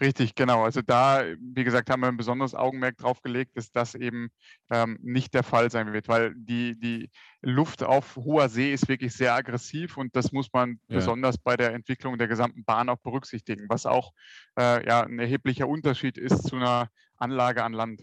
Richtig, 0.00 0.34
genau. 0.34 0.64
Also 0.64 0.82
da, 0.82 1.22
wie 1.38 1.62
gesagt, 1.62 1.88
haben 1.88 2.00
wir 2.00 2.08
ein 2.08 2.16
besonderes 2.16 2.54
Augenmerk 2.54 2.96
drauf 2.96 3.22
gelegt, 3.22 3.56
dass 3.56 3.70
das 3.70 3.94
eben 3.94 4.28
ähm, 4.68 4.98
nicht 5.00 5.34
der 5.34 5.44
Fall 5.44 5.70
sein 5.70 5.92
wird, 5.92 6.08
weil 6.08 6.34
die, 6.34 6.78
die 6.78 7.10
Luft 7.42 7.84
auf 7.84 8.16
hoher 8.16 8.48
See 8.48 8.72
ist 8.72 8.88
wirklich 8.88 9.14
sehr 9.14 9.34
aggressiv 9.34 9.96
und 9.96 10.16
das 10.16 10.32
muss 10.32 10.52
man 10.52 10.80
ja. 10.88 10.96
besonders 10.96 11.38
bei 11.38 11.56
der 11.56 11.74
Entwicklung 11.74 12.18
der 12.18 12.26
gesamten 12.26 12.64
Bahn 12.64 12.88
auch 12.88 12.98
berücksichtigen, 12.98 13.66
was 13.68 13.86
auch 13.86 14.12
äh, 14.58 14.84
ja, 14.84 15.02
ein 15.02 15.20
erheblicher 15.20 15.68
Unterschied 15.68 16.18
ist 16.18 16.48
zu 16.48 16.56
einer 16.56 16.88
Anlage 17.16 17.62
an 17.62 17.72
Land. 17.72 18.02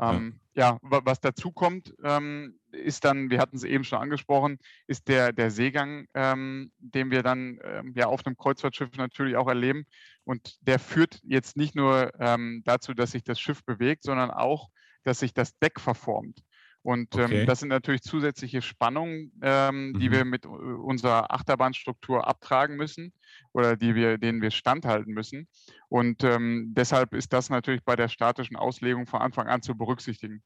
Ähm, 0.00 0.40
ja. 0.54 0.78
ja. 0.82 1.00
was 1.04 1.20
dazu 1.20 1.52
kommt, 1.52 1.94
ähm, 2.02 2.58
ist 2.72 3.04
dann, 3.04 3.30
wir 3.30 3.38
hatten 3.38 3.56
es 3.56 3.64
eben 3.64 3.84
schon 3.84 4.00
angesprochen, 4.00 4.58
ist 4.86 5.08
der, 5.08 5.32
der 5.32 5.50
Seegang, 5.50 6.06
ähm, 6.14 6.72
den 6.78 7.10
wir 7.10 7.22
dann 7.22 7.58
ähm, 7.64 7.92
ja 7.94 8.06
auf 8.06 8.26
einem 8.26 8.36
Kreuzfahrtschiff 8.36 8.96
natürlich 8.96 9.36
auch 9.36 9.48
erleben. 9.48 9.84
Und 10.24 10.56
der 10.60 10.78
führt 10.78 11.20
jetzt 11.22 11.56
nicht 11.56 11.74
nur 11.74 12.12
ähm, 12.18 12.62
dazu, 12.64 12.94
dass 12.94 13.12
sich 13.12 13.24
das 13.24 13.40
Schiff 13.40 13.64
bewegt, 13.64 14.04
sondern 14.04 14.30
auch, 14.30 14.68
dass 15.04 15.20
sich 15.20 15.34
das 15.34 15.58
Deck 15.58 15.80
verformt. 15.80 16.42
Und 16.82 17.14
ähm, 17.14 17.24
okay. 17.24 17.46
das 17.46 17.60
sind 17.60 17.68
natürlich 17.68 18.02
zusätzliche 18.02 18.60
Spannungen, 18.60 19.32
ähm, 19.40 19.96
die 20.00 20.08
mhm. 20.08 20.12
wir 20.12 20.24
mit 20.24 20.46
unserer 20.46 21.32
Achterbahnstruktur 21.32 22.26
abtragen 22.26 22.76
müssen 22.76 23.12
oder 23.52 23.76
die 23.76 23.94
wir, 23.94 24.18
denen 24.18 24.42
wir 24.42 24.50
standhalten 24.50 25.14
müssen. 25.14 25.46
Und 25.88 26.24
ähm, 26.24 26.72
deshalb 26.76 27.14
ist 27.14 27.32
das 27.32 27.50
natürlich 27.50 27.84
bei 27.84 27.94
der 27.94 28.08
statischen 28.08 28.56
Auslegung 28.56 29.06
von 29.06 29.20
Anfang 29.20 29.46
an 29.46 29.62
zu 29.62 29.76
berücksichtigen. 29.76 30.42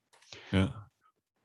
Ja. 0.51 0.86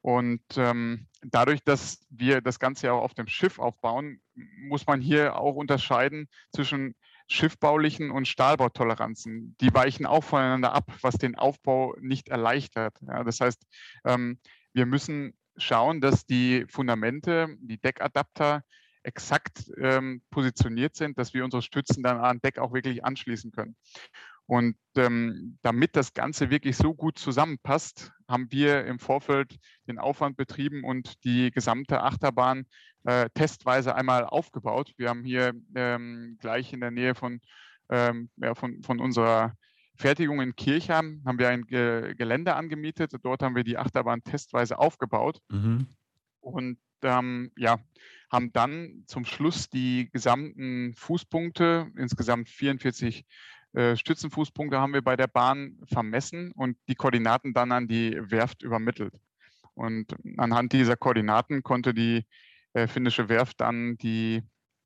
Und 0.02 0.42
ähm, 0.58 1.08
dadurch, 1.22 1.64
dass 1.64 2.06
wir 2.10 2.42
das 2.42 2.60
Ganze 2.60 2.88
ja 2.88 2.94
auch 2.94 3.04
auf 3.04 3.14
dem 3.14 3.28
Schiff 3.28 3.60
aufbauen, 3.60 4.20
muss 4.34 4.88
man 4.88 5.00
hier 5.00 5.38
auch 5.38 5.56
unterscheiden 5.56 6.28
zwischen 6.54 6.96
schiffbaulichen 7.28 8.12
und 8.12 8.28
Stahlbautoleranzen. 8.28 9.56
Die 9.62 9.74
weichen 9.74 10.06
auch 10.06 10.24
voneinander 10.24 10.74
ab, 10.74 10.92
was 11.02 11.16
den 11.16 11.36
Aufbau 11.36 11.96
nicht 12.02 12.30
erleichtert. 12.30 12.98
Ja, 13.08 13.24
das 13.24 13.40
heißt, 13.40 13.64
ähm, 14.06 14.40
wir 14.74 14.86
müssen 14.86 15.34
schauen, 15.56 16.02
dass 16.02 16.26
die 16.26 16.66
Fundamente, 16.68 17.56
die 17.62 17.78
Deckadapter 17.78 18.64
exakt 19.04 19.72
ähm, 19.78 20.22
positioniert 20.30 20.96
sind, 20.96 21.18
dass 21.18 21.34
wir 21.34 21.44
unsere 21.44 21.62
Stützen 21.62 22.04
dann 22.04 22.20
an 22.20 22.40
Deck 22.42 22.60
auch 22.60 22.74
wirklich 22.74 23.04
anschließen 23.04 23.52
können. 23.52 23.76
Und 24.46 24.76
ähm, 24.98 25.58
damit 25.62 25.96
das 25.96 26.14
Ganze 26.14 26.50
wirklich 26.50 26.76
so 26.76 26.94
gut 26.94 27.18
zusammenpasst, 27.18 28.12
haben 28.32 28.52
wir 28.52 28.86
im 28.86 29.00
Vorfeld 29.00 29.58
den 29.88 30.00
Aufwand 30.00 30.38
betrieben 30.38 30.84
und 30.84 31.24
die 31.24 31.52
gesamte 31.52 32.02
Achterbahn 32.02 32.66
äh, 33.04 33.30
testweise 33.34 33.96
einmal 33.96 34.26
aufgebaut. 34.26 34.94
Wir 34.98 35.10
haben 35.10 35.24
hier 35.24 35.54
ähm, 35.76 36.38
gleich 36.40 36.74
in 36.74 36.82
der 36.82 36.92
Nähe 36.92 37.16
von, 37.16 37.42
ähm, 37.90 38.30
ja, 38.38 38.56
von, 38.56 38.82
von 38.84 39.00
unserer 39.00 39.54
Fertigung 39.96 40.42
in 40.42 40.56
Kirchheim 40.56 41.22
haben 41.26 41.38
wir 41.38 41.50
ein 41.50 41.66
Ge 41.66 42.16
Gelände 42.16 42.56
angemietet. 42.56 43.14
Dort 43.22 43.44
haben 43.44 43.56
wir 43.56 43.64
die 43.64 43.78
Achterbahn 43.78 44.24
testweise 44.24 44.80
aufgebaut 44.80 45.40
mhm. 45.50 45.88
und 46.40 46.80
ähm, 47.04 47.52
ja, 47.58 47.78
haben 48.32 48.54
dann 48.54 49.04
zum 49.08 49.26
Schluss 49.26 49.70
die 49.70 50.10
gesamten 50.12 50.94
Fußpunkte, 50.96 51.92
insgesamt 51.98 52.50
44 52.50 53.20
äh, 53.20 53.24
Stützenfußpunkte 53.74 54.80
haben 54.80 54.94
wir 54.94 55.02
bei 55.02 55.16
der 55.16 55.28
Bahn 55.28 55.80
vermessen 55.86 56.52
und 56.52 56.78
die 56.90 56.96
Koordinaten 56.96 57.54
dann 57.54 57.72
an 57.72 57.88
die 57.88 58.18
Werft 58.30 58.64
übermittelt. 58.64 59.14
Und 59.74 60.14
anhand 60.38 60.74
dieser 60.74 60.98
Koordinaten 60.98 61.64
konnte 61.64 61.94
die 61.94 62.26
äh, 62.74 62.88
finnische 62.88 63.30
Werft 63.30 63.62
dann 63.62 63.98
die 63.98 64.44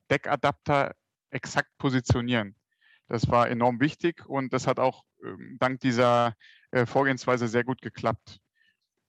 Deckadapter 0.09 0.95
exakt 1.31 1.69
positionieren. 1.77 2.55
Das 3.07 3.29
war 3.29 3.49
enorm 3.49 3.79
wichtig 3.79 4.25
und 4.27 4.53
das 4.53 4.67
hat 4.67 4.79
auch 4.79 5.03
ähm, 5.23 5.57
dank 5.59 5.79
dieser 5.79 6.35
äh, 6.71 6.85
Vorgehensweise 6.85 7.47
sehr 7.47 7.63
gut 7.63 7.81
geklappt. 7.81 8.39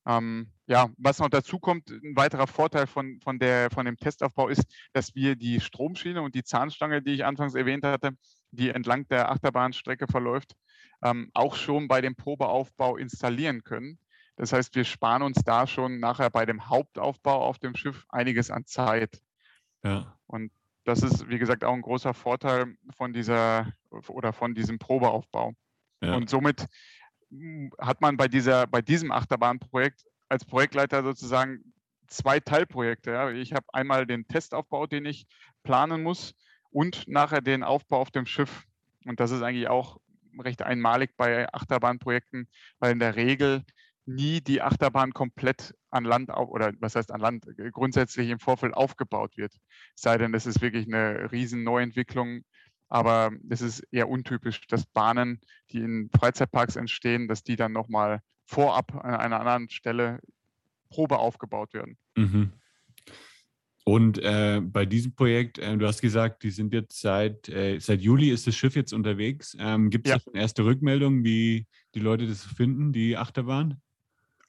Ähm, 0.06 0.52
ja, 0.66 0.88
was 0.98 1.18
noch 1.18 1.28
dazu 1.28 1.58
kommt, 1.58 1.90
ein 1.90 2.16
weiterer 2.16 2.46
Vorteil 2.46 2.86
von, 2.86 3.20
von, 3.22 3.38
der, 3.38 3.70
von 3.70 3.86
dem 3.86 3.96
Testaufbau 3.96 4.48
ist, 4.48 4.64
dass 4.92 5.14
wir 5.14 5.36
die 5.36 5.60
Stromschiene 5.60 6.22
und 6.22 6.34
die 6.34 6.42
Zahnstange, 6.42 7.02
die 7.02 7.12
ich 7.12 7.24
anfangs 7.24 7.54
erwähnt 7.54 7.84
hatte, 7.84 8.10
die 8.50 8.70
entlang 8.70 9.06
der 9.08 9.30
Achterbahnstrecke 9.30 10.06
verläuft, 10.08 10.56
ähm, 11.02 11.30
auch 11.34 11.54
schon 11.54 11.86
bei 11.88 12.00
dem 12.00 12.16
Probeaufbau 12.16 12.96
installieren 12.96 13.62
können. 13.62 13.98
Das 14.36 14.52
heißt, 14.52 14.74
wir 14.74 14.84
sparen 14.84 15.22
uns 15.22 15.42
da 15.44 15.66
schon 15.66 16.00
nachher 16.00 16.30
bei 16.30 16.44
dem 16.44 16.68
Hauptaufbau 16.68 17.44
auf 17.44 17.58
dem 17.58 17.74
Schiff 17.74 18.04
einiges 18.08 18.50
an 18.50 18.66
Zeit. 18.66 19.22
Ja. 19.82 20.18
Und 20.26 20.52
das 20.84 21.02
ist, 21.02 21.28
wie 21.28 21.38
gesagt, 21.38 21.64
auch 21.64 21.72
ein 21.72 21.82
großer 21.82 22.12
Vorteil 22.12 22.76
von 22.96 23.12
dieser 23.12 23.72
oder 24.08 24.32
von 24.32 24.54
diesem 24.54 24.78
Probeaufbau. 24.78 25.54
Ja. 26.02 26.16
Und 26.16 26.28
somit 26.28 26.66
hm, 27.30 27.72
hat 27.78 28.00
man 28.00 28.16
bei 28.16 28.28
dieser, 28.28 28.66
bei 28.66 28.82
diesem 28.82 29.10
Achterbahnprojekt 29.10 30.04
als 30.28 30.44
Projektleiter 30.44 31.02
sozusagen 31.02 31.72
zwei 32.08 32.40
Teilprojekte. 32.40 33.12
Ja. 33.12 33.30
Ich 33.30 33.52
habe 33.52 33.66
einmal 33.72 34.06
den 34.06 34.26
Testaufbau, 34.28 34.86
den 34.86 35.06
ich 35.06 35.26
planen 35.62 36.02
muss, 36.02 36.34
und 36.70 37.08
nachher 37.08 37.40
den 37.40 37.62
Aufbau 37.62 38.00
auf 38.00 38.10
dem 38.10 38.26
Schiff. 38.26 38.64
Und 39.06 39.20
das 39.20 39.30
ist 39.30 39.42
eigentlich 39.42 39.68
auch 39.68 39.98
recht 40.38 40.62
einmalig 40.62 41.16
bei 41.16 41.52
Achterbahnprojekten, 41.52 42.48
weil 42.78 42.92
in 42.92 42.98
der 42.98 43.16
Regel 43.16 43.64
nie 44.04 44.40
die 44.40 44.62
Achterbahn 44.62 45.12
komplett 45.12 45.74
an 45.90 46.04
Land 46.04 46.30
auf, 46.30 46.48
oder 46.50 46.72
was 46.80 46.94
heißt 46.94 47.10
an 47.10 47.20
Land, 47.20 47.46
äh, 47.58 47.70
grundsätzlich 47.70 48.30
im 48.30 48.38
Vorfeld 48.38 48.74
aufgebaut 48.74 49.36
wird. 49.36 49.52
Sei 49.94 50.16
denn, 50.18 50.34
es 50.34 50.46
ist 50.46 50.60
wirklich 50.60 50.86
eine 50.86 51.32
riesen 51.32 51.64
Neuentwicklung, 51.64 52.42
aber 52.88 53.32
es 53.48 53.62
ist 53.62 53.80
eher 53.90 54.08
untypisch, 54.08 54.66
dass 54.68 54.86
Bahnen, 54.86 55.40
die 55.72 55.78
in 55.78 56.10
Freizeitparks 56.16 56.76
entstehen, 56.76 57.26
dass 57.26 57.42
die 57.42 57.56
dann 57.56 57.72
nochmal 57.72 58.20
vorab 58.46 58.94
an 58.94 59.14
einer 59.16 59.40
anderen 59.40 59.68
Stelle 59.68 60.20
Probe 60.88 61.18
aufgebaut 61.18 61.74
werden. 61.74 61.98
Mhm. 62.16 62.52
Und 63.84 64.18
äh, 64.18 64.60
bei 64.60 64.84
diesem 64.84 65.14
Projekt, 65.14 65.58
äh, 65.58 65.76
du 65.76 65.86
hast 65.86 66.00
gesagt, 66.00 66.42
die 66.42 66.50
sind 66.50 66.72
jetzt 66.72 67.00
seit, 67.00 67.48
äh, 67.48 67.78
seit 67.78 68.00
Juli 68.00 68.30
ist 68.30 68.46
das 68.46 68.56
Schiff 68.56 68.74
jetzt 68.74 68.92
unterwegs. 68.92 69.56
Ähm, 69.60 69.90
Gibt 69.90 70.08
es 70.08 70.14
ja. 70.14 70.20
schon 70.20 70.34
erste 70.34 70.64
Rückmeldungen, 70.64 71.22
wie 71.22 71.66
die 71.94 72.00
Leute 72.00 72.26
das 72.26 72.42
finden, 72.42 72.92
die 72.92 73.16
Achterbahn? 73.16 73.80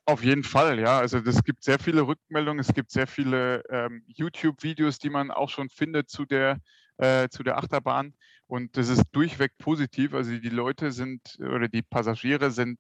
Auf 0.05 0.23
jeden 0.23 0.43
Fall, 0.43 0.79
ja. 0.79 0.97
Also 0.97 1.19
es 1.19 1.43
gibt 1.43 1.63
sehr 1.63 1.77
viele 1.77 2.07
Rückmeldungen, 2.07 2.59
es 2.59 2.73
gibt 2.73 2.91
sehr 2.91 3.05
viele 3.05 3.61
ähm, 3.69 4.03
YouTube-Videos, 4.07 4.97
die 4.97 5.11
man 5.11 5.29
auch 5.29 5.49
schon 5.49 5.69
findet 5.69 6.09
zu 6.09 6.25
der, 6.25 6.59
äh, 6.97 7.29
zu 7.29 7.43
der 7.43 7.57
Achterbahn. 7.57 8.15
Und 8.47 8.75
das 8.75 8.89
ist 8.89 9.03
durchweg 9.11 9.51
positiv. 9.59 10.15
Also 10.15 10.35
die 10.35 10.49
Leute 10.49 10.91
sind 10.91 11.37
oder 11.39 11.67
die 11.67 11.83
Passagiere 11.83 12.49
sind 12.49 12.79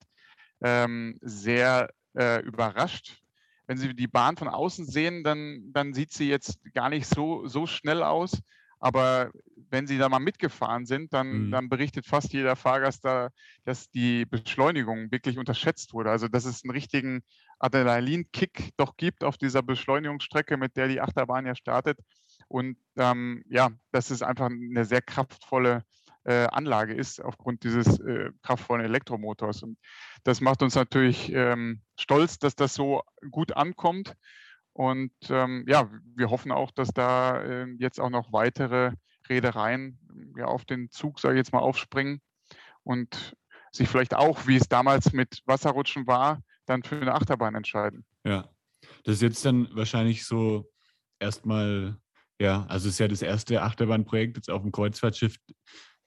ähm, 0.61 1.17
sehr 1.21 1.89
äh, 2.15 2.41
überrascht 2.41 3.21
wenn 3.67 3.77
Sie 3.77 3.93
die 3.93 4.07
Bahn 4.07 4.37
von 4.37 4.47
außen 4.47 4.85
sehen, 4.85 5.23
dann, 5.23 5.71
dann 5.73 5.93
sieht 5.93 6.13
sie 6.13 6.29
jetzt 6.29 6.59
gar 6.73 6.89
nicht 6.89 7.05
so, 7.05 7.47
so 7.47 7.67
schnell 7.67 8.01
aus. 8.01 8.41
Aber 8.79 9.31
wenn 9.69 9.87
Sie 9.87 9.97
da 9.97 10.07
mal 10.07 10.19
mitgefahren 10.19 10.85
sind, 10.85 11.11
dann, 11.11 11.47
mhm. 11.47 11.51
dann 11.51 11.69
berichtet 11.69 12.05
fast 12.05 12.31
jeder 12.31 12.55
Fahrgast 12.55 13.03
da, 13.03 13.29
dass 13.65 13.89
die 13.89 14.25
Beschleunigung 14.25 15.11
wirklich 15.11 15.37
unterschätzt 15.37 15.93
wurde. 15.93 16.11
Also 16.11 16.27
dass 16.27 16.45
es 16.45 16.63
einen 16.63 16.71
richtigen 16.71 17.23
Adrenalin-Kick 17.59 18.71
doch 18.77 18.95
gibt 18.95 19.23
auf 19.23 19.37
dieser 19.37 19.63
Beschleunigungsstrecke, 19.63 20.57
mit 20.57 20.77
der 20.77 20.87
die 20.87 21.01
Achterbahn 21.01 21.45
ja 21.45 21.55
startet. 21.55 21.99
Und 22.47 22.77
ähm, 22.95 23.43
ja, 23.49 23.71
das 23.91 24.11
ist 24.11 24.21
einfach 24.21 24.45
eine 24.45 24.85
sehr 24.85 25.01
kraftvolle 25.01 25.83
äh, 26.27 26.47
Anlage 26.51 26.93
ist 26.93 27.23
aufgrund 27.23 27.63
dieses 27.63 27.99
äh, 28.01 28.31
kraftvollen 28.43 28.83
Elektromotors. 28.83 29.63
Und 29.63 29.77
das 30.23 30.41
macht 30.41 30.61
uns 30.61 30.75
natürlich 30.75 31.31
ähm, 31.31 31.81
stolz, 31.97 32.37
dass 32.37 32.55
das 32.55 32.73
so 32.73 33.01
gut 33.31 33.55
ankommt. 33.55 34.13
Und 34.73 35.13
ähm, 35.29 35.65
ja, 35.67 35.89
wir 36.15 36.29
hoffen 36.29 36.51
auch, 36.51 36.71
dass 36.71 36.89
da 36.89 37.41
äh, 37.41 37.67
jetzt 37.79 37.99
auch 37.99 38.09
noch 38.09 38.33
weitere 38.33 38.91
Reedereien 39.29 39.99
ja, 40.37 40.45
auf 40.45 40.65
den 40.65 40.91
Zug, 40.91 41.19
sage 41.19 41.35
ich 41.35 41.39
jetzt 41.39 41.53
mal, 41.53 41.59
aufspringen 41.59 42.21
und 42.83 43.33
sich 43.71 43.87
vielleicht 43.87 44.13
auch, 44.13 44.47
wie 44.47 44.57
es 44.57 44.67
damals 44.67 45.13
mit 45.13 45.41
Wasserrutschen 45.45 46.07
war, 46.07 46.41
dann 46.65 46.83
für 46.83 46.99
eine 46.99 47.13
Achterbahn 47.13 47.55
entscheiden. 47.55 48.05
Ja, 48.25 48.49
das 49.05 49.15
ist 49.15 49.21
jetzt 49.21 49.45
dann 49.45 49.69
wahrscheinlich 49.73 50.25
so 50.25 50.69
erstmal, 51.19 51.97
ja, 52.39 52.65
also 52.67 52.87
es 52.87 52.95
ist 52.95 52.99
ja 52.99 53.07
das 53.07 53.21
erste 53.21 53.61
Achterbahnprojekt 53.61 54.35
jetzt 54.35 54.49
auf 54.49 54.61
dem 54.61 54.71
Kreuzfahrtschiff 54.71 55.37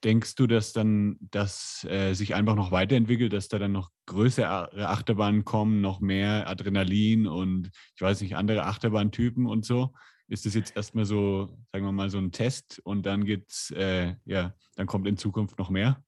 Denkst 0.02 0.34
du, 0.36 0.46
dass 0.46 0.72
dann 0.72 1.18
das 1.20 1.84
äh, 1.84 2.14
sich 2.14 2.34
einfach 2.34 2.54
noch 2.54 2.72
weiterentwickelt, 2.72 3.32
dass 3.32 3.48
da 3.48 3.58
dann 3.58 3.72
noch 3.72 3.90
größere 4.06 4.88
Achterbahnen 4.88 5.44
kommen, 5.44 5.80
noch 5.80 6.00
mehr 6.00 6.48
Adrenalin 6.48 7.26
und 7.26 7.70
ich 7.94 8.00
weiß 8.00 8.22
nicht, 8.22 8.36
andere 8.36 8.64
Achterbahntypen 8.64 9.46
und 9.46 9.64
so? 9.64 9.92
Ist 10.28 10.46
das 10.46 10.54
jetzt 10.54 10.76
erstmal 10.76 11.04
so, 11.04 11.58
sagen 11.72 11.84
wir 11.84 11.92
mal, 11.92 12.08
so 12.08 12.18
ein 12.18 12.30
Test 12.30 12.80
und 12.84 13.04
dann 13.04 13.24
geht's, 13.24 13.72
äh, 13.72 14.14
ja, 14.24 14.54
dann 14.76 14.86
kommt 14.86 15.08
in 15.08 15.16
Zukunft 15.16 15.58
noch 15.58 15.70
mehr? 15.70 16.02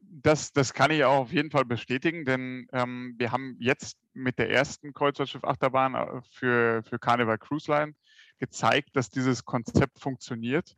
Das, 0.00 0.52
das 0.52 0.74
kann 0.74 0.90
ich 0.90 1.04
auch 1.04 1.20
auf 1.20 1.32
jeden 1.32 1.50
Fall 1.50 1.64
bestätigen, 1.64 2.24
denn 2.24 2.66
ähm, 2.72 3.14
wir 3.16 3.32
haben 3.32 3.56
jetzt 3.60 3.96
mit 4.12 4.38
der 4.38 4.50
ersten 4.50 4.92
Kreuzfahrtschiff-Achterbahn 4.92 5.94
äh, 5.94 6.20
für, 6.30 6.82
für 6.82 6.98
Carnival 6.98 7.38
Cruise 7.38 7.70
Line 7.70 7.94
gezeigt, 8.38 8.90
dass 8.94 9.08
dieses 9.08 9.44
Konzept 9.44 10.00
funktioniert. 10.00 10.76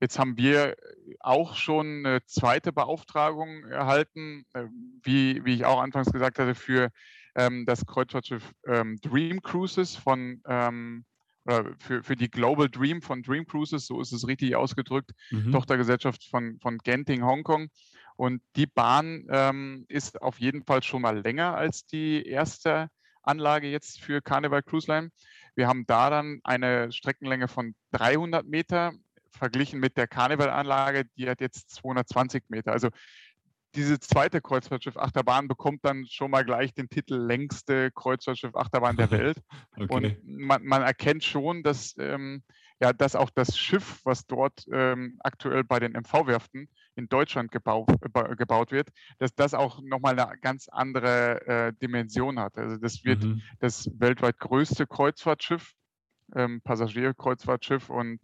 Jetzt 0.00 0.18
haben 0.18 0.36
wir 0.36 0.76
auch 1.20 1.56
schon 1.56 2.04
eine 2.04 2.24
zweite 2.24 2.72
Beauftragung 2.72 3.64
erhalten, 3.64 4.44
äh, 4.52 4.64
wie, 5.02 5.44
wie 5.44 5.54
ich 5.54 5.64
auch 5.64 5.80
anfangs 5.80 6.12
gesagt 6.12 6.38
hatte, 6.38 6.54
für 6.54 6.90
ähm, 7.34 7.64
das 7.66 7.86
Kreuzfahrtschiff 7.86 8.52
ähm, 8.66 8.98
Dream 9.00 9.40
Cruises 9.42 9.96
von 9.96 10.42
ähm, 10.46 11.04
oder 11.46 11.72
für, 11.78 12.02
für 12.02 12.16
die 12.16 12.30
Global 12.30 12.68
Dream 12.68 13.02
von 13.02 13.22
Dream 13.22 13.46
Cruises, 13.46 13.86
so 13.86 14.00
ist 14.00 14.12
es 14.12 14.26
richtig 14.26 14.56
ausgedrückt, 14.56 15.12
mhm. 15.30 15.52
Tochtergesellschaft 15.52 16.24
von, 16.24 16.58
von 16.60 16.78
Genting 16.78 17.24
Hongkong. 17.24 17.68
Und 18.16 18.42
die 18.56 18.66
Bahn 18.66 19.26
ähm, 19.30 19.84
ist 19.88 20.20
auf 20.22 20.40
jeden 20.40 20.64
Fall 20.64 20.82
schon 20.82 21.02
mal 21.02 21.18
länger 21.18 21.54
als 21.54 21.86
die 21.86 22.26
erste 22.26 22.88
Anlage 23.22 23.68
jetzt 23.68 24.00
für 24.00 24.22
Carnival 24.22 24.62
Cruise 24.62 24.90
Line. 24.90 25.10
Wir 25.54 25.68
haben 25.68 25.86
da 25.86 26.10
dann 26.10 26.40
eine 26.42 26.90
Streckenlänge 26.92 27.48
von 27.48 27.74
300 27.92 28.46
Meter 28.46 28.92
verglichen 29.36 29.80
mit 29.80 29.96
der 29.96 30.06
Karnevalanlage, 30.06 31.04
die 31.16 31.28
hat 31.28 31.40
jetzt 31.40 31.70
220 31.70 32.44
Meter. 32.48 32.72
Also 32.72 32.88
diese 33.76 34.00
zweite 34.00 34.40
Kreuzfahrtschiff 34.40 34.96
Achterbahn 34.96 35.48
bekommt 35.48 35.84
dann 35.84 36.06
schon 36.06 36.30
mal 36.30 36.44
gleich 36.44 36.72
den 36.74 36.88
Titel 36.88 37.14
längste 37.14 37.90
Kreuzfahrtschiff 37.92 38.56
Achterbahn 38.56 38.96
der 38.96 39.10
Welt. 39.10 39.38
okay. 39.76 39.86
Und 39.88 40.16
man, 40.24 40.64
man, 40.64 40.82
erkennt 40.82 41.22
schon, 41.22 41.62
dass, 41.62 41.94
ähm, 41.98 42.42
ja, 42.80 42.92
dass 42.92 43.14
auch 43.14 43.30
das 43.30 43.58
Schiff, 43.58 44.00
was 44.04 44.26
dort 44.26 44.66
ähm, 44.72 45.18
aktuell 45.20 45.62
bei 45.62 45.78
den 45.78 45.92
MV-Werften 45.92 46.68
in 46.96 47.08
Deutschland 47.08 47.52
gebau, 47.52 47.84
gebaut 48.36 48.72
wird, 48.72 48.88
dass 49.18 49.34
das 49.34 49.52
auch 49.52 49.80
nochmal 49.82 50.18
eine 50.18 50.38
ganz 50.38 50.68
andere 50.68 51.46
äh, 51.46 51.72
Dimension 51.74 52.38
hat. 52.38 52.56
Also 52.56 52.78
das 52.78 53.04
wird 53.04 53.24
mhm. 53.24 53.42
das 53.60 53.90
weltweit 53.98 54.38
größte 54.38 54.86
Kreuzfahrtschiff, 54.86 55.72
ähm, 56.34 56.62
Passagierkreuzfahrtschiff 56.62 57.90
und 57.90 58.20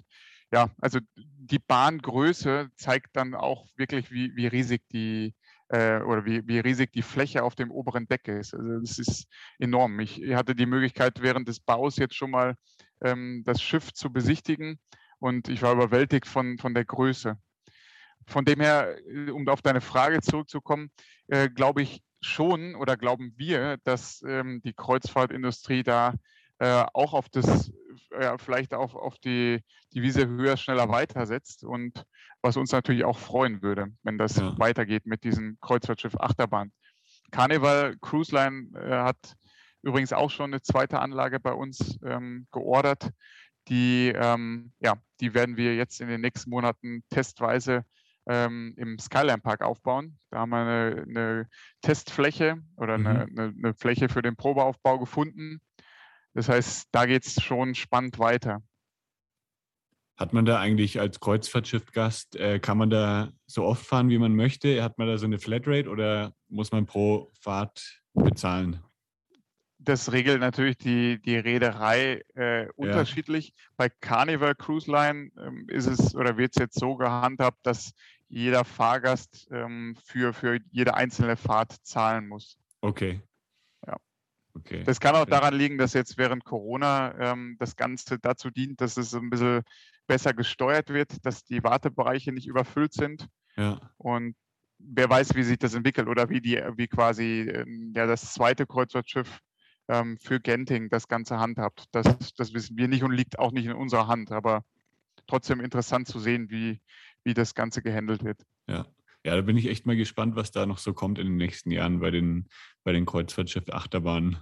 ja, 0.53 0.71
also 0.79 1.01
die 1.17 1.59
Bahngröße 1.59 2.69
zeigt 2.77 3.17
dann 3.17 3.35
auch 3.35 3.67
wirklich, 3.77 4.11
wie, 4.11 4.37
wie 4.37 4.47
riesig 4.47 4.83
die 4.93 5.35
äh, 5.69 6.01
oder 6.03 6.25
wie, 6.27 6.47
wie 6.47 6.59
riesig 6.59 6.93
die 6.93 7.03
Fläche 7.03 7.43
auf 7.43 7.55
dem 7.55 7.71
oberen 7.71 8.07
Deck 8.07 8.29
ist. 8.29 8.55
Also 8.55 8.81
das 8.81 8.99
ist 8.99 9.27
enorm. 9.59 9.99
Ich 10.01 10.21
hatte 10.35 10.55
die 10.55 10.67
Möglichkeit 10.67 11.23
während 11.23 11.49
des 11.49 11.61
Baus 11.61 11.97
jetzt 11.97 12.15
schon 12.15 12.31
mal 12.31 12.55
ähm, 13.01 13.43
das 13.47 13.63
Schiff 13.63 13.93
zu 13.95 14.13
besichtigen 14.13 14.79
und 15.19 15.49
ich 15.49 15.63
war 15.63 15.73
überwältigt 15.73 16.27
von, 16.27 16.59
von 16.59 16.75
der 16.75 16.85
Größe. 16.85 17.39
Von 18.27 18.45
dem 18.45 18.61
her, 18.61 18.99
äh, 19.09 19.31
um 19.31 19.49
auf 19.49 19.63
deine 19.63 19.81
Frage 19.81 20.21
zurückzukommen, 20.21 20.91
äh, 21.29 21.49
glaube 21.49 21.83
ich 21.83 22.03
schon 22.21 22.75
oder 22.75 22.97
glauben 22.99 23.33
wir, 23.37 23.79
dass 23.85 24.23
ähm, 24.29 24.61
die 24.63 24.75
Kreuzfahrtindustrie 24.75 25.83
da 25.83 26.15
äh, 26.63 26.85
auch 26.95 27.13
auf 27.13 27.29
das, 27.29 27.73
ja, 28.13 28.39
vielleicht 28.39 28.73
auch 28.73 28.95
auf 28.95 29.19
die, 29.19 29.61
die 29.95 30.03
Wiese 30.03 30.29
höher, 30.29 30.57
schneller 30.57 30.89
weitersetzt 30.89 31.65
und 31.65 32.05
was 32.41 32.57
uns 32.57 32.71
natürlich 32.71 33.05
auch 33.05 33.19
freuen 33.19 33.63
würde, 33.63 33.89
wenn 34.05 34.17
das 34.17 34.37
ja. 34.37 34.57
weitergeht 34.59 35.05
mit 35.05 35.25
diesem 35.25 35.59
Kreuzfahrtschiff 35.61 36.15
Achterbahn. 36.21 36.71
Carnival 37.33 37.97
Cruise 38.01 38.33
Line 38.33 38.69
äh, 38.79 38.91
hat 38.91 39.35
übrigens 39.83 40.13
auch 40.13 40.31
schon 40.31 40.53
eine 40.53 40.63
zweite 40.63 41.01
Anlage 41.01 41.41
bei 41.41 41.53
uns 41.53 41.99
ähm, 42.05 42.47
geordert. 42.53 43.11
Die, 43.67 44.13
ähm, 44.15 44.73
ja, 44.79 44.95
die 45.21 45.35
werden 45.35 45.57
wir 45.57 45.75
jetzt 45.75 46.01
in 46.01 46.07
den 46.07 46.21
nächsten 46.21 46.51
Monaten 46.51 47.03
testweise 47.11 47.85
ähm, 48.27 48.75
im 48.77 49.01
Skyline 49.01 49.39
Park 49.39 49.63
aufbauen. 49.63 50.17
Da 50.31 50.39
haben 50.39 50.51
wir 50.51 50.59
eine, 50.59 51.03
eine 51.09 51.49
Testfläche 51.81 52.63
oder 52.77 52.99
mhm. 52.99 53.07
eine, 53.07 53.23
eine, 53.23 53.55
eine, 53.57 53.75
Fläche 53.75 54.09
für 54.09 54.23
den 54.23 54.37
Probeaufbau 54.37 55.01
gefunden. 55.01 55.61
Das 56.35 56.49
heißt, 56.49 56.89
da 56.93 57.07
geht 57.07 57.27
es 57.27 57.43
schon 57.43 57.75
spannend 57.75 58.19
weiter. 58.19 58.63
Hat 60.17 60.33
man 60.33 60.45
da 60.45 60.61
eigentlich 60.61 61.01
als 61.01 61.21
Kreuzfahrtschiffgast, 61.21 62.37
äh, 62.37 62.59
kann 62.59 62.79
man 62.79 62.91
da 62.91 63.33
so 63.47 63.65
oft 63.65 63.85
fahren, 63.85 64.09
wie 64.09 64.19
man 64.19 64.35
möchte? 64.37 64.83
Hat 64.83 64.99
man 64.99 65.09
da 65.09 65.19
so 65.19 65.27
eine 65.27 65.39
Flatrate 65.39 65.89
oder 65.89 66.35
muss 66.49 66.71
man 66.71 66.87
pro 66.87 67.31
Fahrt 67.41 68.03
bezahlen? 68.15 68.83
Das 69.79 70.13
regelt 70.13 70.41
natürlich 70.41 70.79
die, 70.79 71.21
die 71.21 71.37
Reederei 71.37 72.23
äh, 72.35 72.69
unterschiedlich. 72.77 73.49
Ja. 73.49 73.55
Bei 73.77 73.89
Carnival 73.89 74.55
Cruise 74.55 74.89
Line 74.89 75.33
ähm, 75.39 75.67
ist 75.69 75.87
es 75.87 76.15
oder 76.15 76.37
wird 76.37 76.53
es 76.55 76.61
jetzt 76.61 76.79
so 76.79 76.95
gehandhabt, 76.95 77.67
dass 77.67 77.93
jeder 78.29 78.65
Fahrgast 78.65 79.49
ähm, 79.51 79.97
für, 80.05 80.33
für 80.33 80.61
jede 80.71 80.95
einzelne 80.95 81.37
Fahrt 81.37 81.73
zahlen 81.83 82.29
muss. 82.29 82.59
Okay. 82.81 83.23
Okay. 84.55 84.83
Das 84.85 85.01
kann 85.01 85.15
auch 85.15 85.25
daran 85.25 85.55
liegen, 85.55 85.79
dass 85.79 85.95
jetzt 85.95 86.19
während 86.19 86.45
Corona 86.45 87.15
ähm, 87.19 87.57
das 87.59 87.77
Ganze 87.77 88.19
dazu 88.19 88.51
dient, 88.51 88.81
dass 88.81 88.97
es 88.97 89.15
ein 89.15 89.31
bisschen 89.31 89.63
besser 90.07 90.35
gesteuert 90.35 90.91
wird, 90.91 91.25
dass 91.25 91.45
die 91.45 91.65
Wartebereiche 91.65 92.33
nicht 92.33 92.47
überfüllt 92.47 92.93
sind. 92.93 93.29
Ja. 93.57 93.81
Und 93.97 94.37
wer 94.79 95.09
weiß, 95.09 95.35
wie 95.35 95.43
sich 95.43 95.59
das 95.59 95.75
entwickelt 95.75 96.09
oder 96.09 96.29
wie 96.29 96.41
die, 96.41 96.61
wie 96.77 96.89
quasi 96.89 97.49
ähm, 97.49 97.93
ja, 97.97 98.07
das 98.07 98.35
zweite 98.35 98.67
Kreuzfahrtschiff 98.67 99.41
ähm, 99.89 100.19
für 100.19 100.41
Genting 100.41 100.91
das 100.91 101.09
Ganze 101.09 101.39
handhabt. 101.39 101.87
Das, 101.93 102.35
das 102.35 102.53
wissen 102.53 102.77
wir 102.77 102.89
nicht 102.89 103.03
und 103.03 103.13
liegt 103.13 103.39
auch 103.39 103.53
nicht 103.53 103.67
in 103.67 103.73
unserer 103.73 104.07
Hand. 104.07 104.33
Aber 104.33 104.65
trotzdem 105.27 105.61
interessant 105.61 106.09
zu 106.09 106.19
sehen, 106.19 106.51
wie, 106.51 106.81
wie 107.25 107.35
das 107.35 107.55
Ganze 107.55 107.83
gehandelt 107.83 108.25
wird. 108.25 108.45
Ja. 108.67 108.87
Ja, 109.25 109.37
da 109.37 109.43
bin 109.43 109.57
ich 109.57 109.69
echt 109.69 109.87
mal 109.87 109.97
gespannt, 109.97 110.35
was 110.35 110.51
da 110.51 110.67
noch 110.67 110.79
so 110.79 110.93
kommt 110.95 111.19
in 111.19 111.27
den 111.27 111.37
nächsten 111.37 111.71
Jahren 111.71 112.01
bei 112.01 112.11
den, 112.11 112.49
bei 112.83 112.93
den 112.93 113.07
Kreuzfahrtschiff-Achterbahnen. 113.07 114.39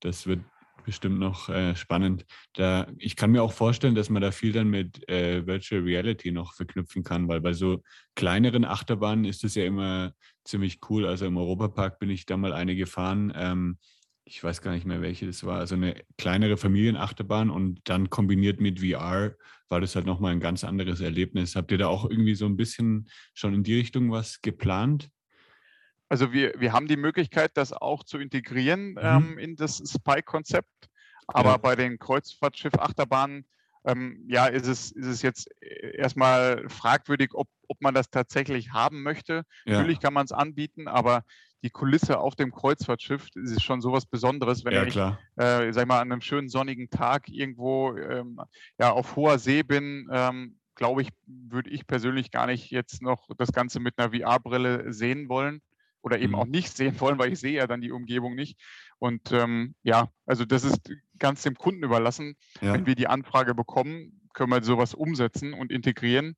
Das 0.00 0.26
wird 0.26 0.40
bestimmt 0.84 1.18
noch 1.18 1.48
äh, 1.48 1.76
spannend. 1.76 2.24
Da, 2.54 2.86
ich 2.98 3.14
kann 3.14 3.30
mir 3.30 3.42
auch 3.42 3.52
vorstellen, 3.52 3.94
dass 3.94 4.10
man 4.10 4.22
da 4.22 4.30
viel 4.30 4.52
dann 4.52 4.68
mit 4.68 5.08
äh, 5.08 5.46
Virtual 5.46 5.82
Reality 5.82 6.32
noch 6.32 6.54
verknüpfen 6.54 7.04
kann, 7.04 7.28
weil 7.28 7.40
bei 7.40 7.52
so 7.52 7.82
kleineren 8.14 8.64
Achterbahnen 8.64 9.24
ist 9.24 9.44
es 9.44 9.54
ja 9.54 9.64
immer 9.64 10.12
ziemlich 10.44 10.80
cool. 10.88 11.06
Also 11.06 11.26
im 11.26 11.36
Europapark 11.36 11.98
bin 11.98 12.10
ich 12.10 12.26
da 12.26 12.36
mal 12.36 12.52
eine 12.52 12.74
gefahren. 12.74 13.32
Ähm, 13.36 13.78
ich 14.24 14.42
weiß 14.42 14.62
gar 14.62 14.72
nicht 14.72 14.86
mehr, 14.86 15.02
welche 15.02 15.26
das 15.26 15.44
war. 15.44 15.58
Also 15.58 15.74
eine 15.74 16.02
kleinere 16.16 16.56
Familienachterbahn 16.56 17.50
und 17.50 17.80
dann 17.84 18.10
kombiniert 18.10 18.60
mit 18.60 18.80
VR 18.80 19.34
war 19.68 19.80
das 19.80 19.96
halt 19.96 20.06
nochmal 20.06 20.32
ein 20.32 20.40
ganz 20.40 20.64
anderes 20.64 21.00
Erlebnis. 21.00 21.56
Habt 21.56 21.72
ihr 21.72 21.78
da 21.78 21.88
auch 21.88 22.08
irgendwie 22.08 22.34
so 22.34 22.46
ein 22.46 22.56
bisschen 22.56 23.08
schon 23.34 23.54
in 23.54 23.62
die 23.62 23.74
Richtung 23.74 24.10
was 24.10 24.40
geplant? 24.42 25.08
Also 26.08 26.32
wir, 26.32 26.52
wir 26.58 26.72
haben 26.72 26.88
die 26.88 26.98
Möglichkeit, 26.98 27.52
das 27.54 27.72
auch 27.72 28.04
zu 28.04 28.18
integrieren 28.18 28.90
mhm. 28.90 28.98
ähm, 29.00 29.38
in 29.38 29.56
das 29.56 29.82
Spike-Konzept. 29.86 30.68
Aber 31.26 31.52
ja. 31.52 31.56
bei 31.56 31.74
den 31.74 31.98
Kreuzfahrtschiff-Achterbahnen 31.98 33.46
ähm, 33.84 34.24
ja, 34.28 34.46
ist 34.46 34.66
es, 34.66 34.92
ist 34.92 35.06
es 35.06 35.22
jetzt 35.22 35.48
erstmal 35.60 36.68
fragwürdig, 36.68 37.30
ob, 37.34 37.48
ob 37.68 37.80
man 37.80 37.94
das 37.94 38.10
tatsächlich 38.10 38.72
haben 38.72 39.02
möchte. 39.02 39.44
Ja. 39.64 39.78
Natürlich 39.78 40.00
kann 40.00 40.14
man 40.14 40.24
es 40.24 40.32
anbieten, 40.32 40.86
aber 40.86 41.24
die 41.62 41.70
Kulisse 41.70 42.18
auf 42.18 42.34
dem 42.34 42.52
Kreuzfahrtschiff 42.52 43.28
ist 43.34 43.62
schon 43.62 43.80
sowas 43.80 44.04
Besonderes, 44.06 44.64
wenn 44.64 44.74
ja, 44.74 44.84
ich, 44.84 44.96
äh, 44.96 45.72
sag 45.72 45.86
mal, 45.86 46.00
an 46.00 46.10
einem 46.10 46.20
schönen 46.20 46.48
sonnigen 46.48 46.90
Tag 46.90 47.28
irgendwo 47.28 47.96
ähm, 47.96 48.40
ja, 48.78 48.90
auf 48.90 49.16
hoher 49.16 49.38
See 49.38 49.62
bin. 49.62 50.08
Ähm, 50.12 50.58
Glaube 50.74 51.02
ich, 51.02 51.10
würde 51.26 51.70
ich 51.70 51.86
persönlich 51.86 52.30
gar 52.30 52.46
nicht 52.46 52.70
jetzt 52.70 53.02
noch 53.02 53.28
das 53.36 53.52
Ganze 53.52 53.78
mit 53.78 53.98
einer 53.98 54.10
VR-Brille 54.10 54.92
sehen 54.92 55.28
wollen 55.28 55.60
oder 56.00 56.18
eben 56.18 56.32
mhm. 56.32 56.38
auch 56.38 56.46
nicht 56.46 56.74
sehen 56.76 56.98
wollen, 56.98 57.18
weil 57.18 57.32
ich 57.32 57.38
sehe 57.38 57.52
ja 57.52 57.66
dann 57.66 57.82
die 57.82 57.92
Umgebung 57.92 58.34
nicht. 58.34 58.58
Und 58.98 59.32
ähm, 59.32 59.74
ja, 59.82 60.08
also 60.26 60.44
das 60.44 60.64
ist 60.64 60.90
ganz 61.18 61.42
dem 61.42 61.54
Kunden 61.54 61.84
überlassen. 61.84 62.36
Ja. 62.60 62.72
Wenn 62.72 62.86
wir 62.86 62.94
die 62.94 63.06
Anfrage 63.06 63.54
bekommen, 63.54 64.20
können 64.32 64.50
wir 64.50 64.64
sowas 64.64 64.94
umsetzen 64.94 65.52
und 65.52 65.70
integrieren. 65.70 66.36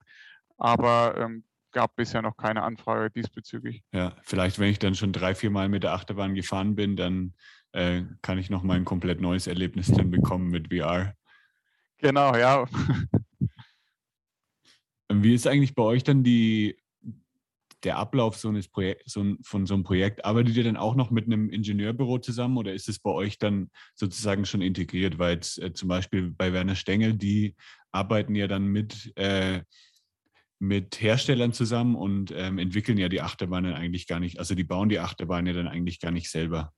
Aber 0.58 1.16
ähm, 1.16 1.44
gab 1.74 1.96
bisher 1.96 2.22
noch 2.22 2.38
keine 2.38 2.62
Anfrage 2.62 3.10
diesbezüglich. 3.10 3.82
Ja, 3.92 4.16
vielleicht, 4.22 4.58
wenn 4.58 4.70
ich 4.70 4.78
dann 4.78 4.94
schon 4.94 5.12
drei, 5.12 5.34
vier 5.34 5.50
Mal 5.50 5.68
mit 5.68 5.82
der 5.82 5.92
Achterbahn 5.92 6.34
gefahren 6.34 6.74
bin, 6.74 6.96
dann 6.96 7.34
äh, 7.72 8.04
kann 8.22 8.38
ich 8.38 8.48
noch 8.48 8.62
mal 8.62 8.78
ein 8.78 8.86
komplett 8.86 9.20
neues 9.20 9.46
Erlebnis 9.46 9.88
dann 9.88 10.10
bekommen 10.10 10.48
mit 10.48 10.72
VR. 10.72 11.14
Genau, 11.98 12.34
ja. 12.34 12.64
Wie 15.12 15.34
ist 15.34 15.46
eigentlich 15.46 15.74
bei 15.74 15.82
euch 15.82 16.02
dann 16.02 16.24
die 16.24 16.78
der 17.84 17.98
Ablauf 17.98 18.36
so 18.36 18.48
eines 18.48 18.68
Projek 18.68 19.02
so 19.04 19.36
von 19.42 19.66
so 19.66 19.74
einem 19.74 19.84
Projekt, 19.84 20.24
arbeitet 20.24 20.56
ihr 20.56 20.64
dann 20.64 20.78
auch 20.78 20.94
noch 20.94 21.10
mit 21.10 21.26
einem 21.26 21.50
Ingenieurbüro 21.50 22.18
zusammen 22.18 22.56
oder 22.56 22.72
ist 22.72 22.88
es 22.88 22.98
bei 22.98 23.10
euch 23.10 23.38
dann 23.38 23.70
sozusagen 23.94 24.46
schon 24.46 24.62
integriert? 24.62 25.18
Weil 25.18 25.34
jetzt, 25.34 25.58
äh, 25.58 25.72
zum 25.74 25.88
Beispiel 25.88 26.30
bei 26.30 26.54
Werner 26.54 26.76
Stengel, 26.76 27.12
die 27.12 27.54
arbeiten 27.92 28.34
ja 28.34 28.46
dann 28.46 28.66
mit, 28.66 29.12
äh, 29.16 29.62
mit 30.66 31.00
Herstellern 31.00 31.52
zusammen 31.52 31.94
und 31.94 32.32
ähm, 32.36 32.58
entwickeln 32.58 32.98
ja 32.98 33.08
die 33.08 33.20
Achterbahnen 33.20 33.74
eigentlich 33.74 34.06
gar 34.06 34.20
nicht, 34.20 34.38
also 34.38 34.54
die 34.54 34.64
bauen 34.64 34.88
die 34.88 34.98
Achterbahnen 34.98 35.46
ja 35.46 35.52
dann 35.52 35.68
eigentlich 35.68 36.00
gar 36.00 36.10
nicht 36.10 36.30
selber. 36.30 36.72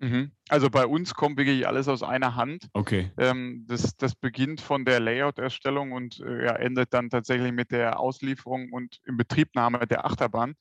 Mhm. 0.00 0.30
Also 0.48 0.70
bei 0.70 0.86
uns 0.86 1.14
kommt 1.14 1.38
wirklich 1.38 1.66
alles 1.66 1.88
aus 1.88 2.02
einer 2.02 2.36
Hand. 2.36 2.68
Okay. 2.72 3.10
Ähm, 3.18 3.64
das, 3.66 3.96
das 3.96 4.14
beginnt 4.14 4.60
von 4.60 4.84
der 4.84 5.00
Layout-Erstellung 5.00 5.92
und 5.92 6.20
äh, 6.20 6.44
ja, 6.44 6.54
endet 6.54 6.94
dann 6.94 7.10
tatsächlich 7.10 7.52
mit 7.52 7.72
der 7.72 7.98
Auslieferung 7.98 8.70
und 8.72 9.00
Inbetriebnahme 9.06 9.86
der 9.86 10.04
Achterbahn. 10.04 10.54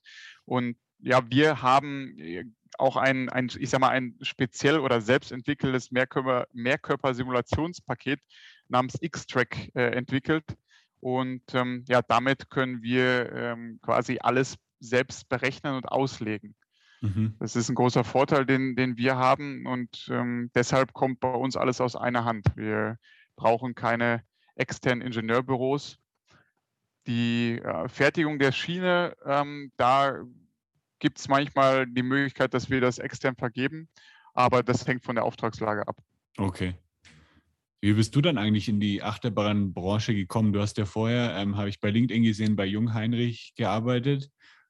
Und 0.45 0.77
ja, 0.99 1.21
wir 1.29 1.61
haben 1.61 2.17
äh, 2.17 2.45
auch 2.79 2.97
ein, 2.97 3.29
ein 3.29 3.49
ich 3.59 3.69
sag 3.69 3.79
mal, 3.79 3.89
ein 3.89 4.15
speziell 4.21 4.79
oder 4.79 5.01
selbst 5.01 5.31
entwickeltes 5.31 5.91
Mehrkörper, 5.91 6.47
Mehrkörpersimulationspaket 6.53 8.19
namens 8.69 8.97
X-Track 8.99 9.71
äh, 9.75 9.91
entwickelt. 9.91 10.45
Und 10.99 11.43
ähm, 11.53 11.85
ja, 11.87 12.01
damit 12.01 12.49
können 12.49 12.81
wir 12.81 13.31
ähm, 13.31 13.79
quasi 13.81 14.19
alles 14.21 14.57
selbst 14.79 15.29
berechnen 15.29 15.75
und 15.75 15.85
auslegen. 15.85 16.55
Mhm. 17.01 17.35
Das 17.39 17.55
ist 17.55 17.69
ein 17.69 17.75
großer 17.75 18.03
Vorteil, 18.03 18.45
den, 18.45 18.75
den 18.75 18.97
wir 18.97 19.17
haben 19.17 19.65
und 19.67 20.07
ähm, 20.09 20.49
deshalb 20.55 20.93
kommt 20.93 21.19
bei 21.19 21.31
uns 21.31 21.55
alles 21.55 21.79
aus 21.79 21.95
einer 21.95 22.25
Hand. 22.25 22.45
Wir 22.55 22.97
brauchen 23.35 23.75
keine 23.75 24.23
externen 24.55 25.05
Ingenieurbüros. 25.05 25.99
Die 27.05 27.61
äh, 27.63 27.87
Fertigung 27.87 28.39
der 28.39 28.51
Schiene, 28.51 29.15
ähm, 29.25 29.71
da 29.77 30.19
gibt 30.99 31.19
es 31.19 31.27
manchmal 31.27 31.85
die 31.85 32.03
Möglichkeit, 32.03 32.53
dass 32.53 32.69
wir 32.69 32.81
das 32.81 32.97
extern 32.97 33.35
vergeben, 33.35 33.87
aber 34.33 34.63
das 34.63 34.87
hängt 34.87 35.03
von 35.03 35.15
der 35.15 35.23
Auftragslage 35.23 35.87
ab. 35.87 35.97
Okay. 36.37 36.75
Wie 37.87 37.93
bist 37.93 38.13
du 38.17 38.19
dann 38.19 38.37
eigentlich 38.37 38.67
in 38.67 38.81
die 38.81 39.01
Achterbahnbranche 39.01 40.13
gekommen? 40.13 40.51
Du 40.51 40.59
hast 40.59 40.77
ja 40.77 40.83
vorher, 40.83 41.37
ähm, 41.37 41.55
habe 41.55 41.69
ich 41.69 41.79
bei 41.79 41.89
LinkedIn 41.89 42.21
gesehen, 42.21 42.57
bei 42.57 42.65
Jung 42.65 42.93
Heinrich 42.93 43.53
gearbeitet. 43.55 44.29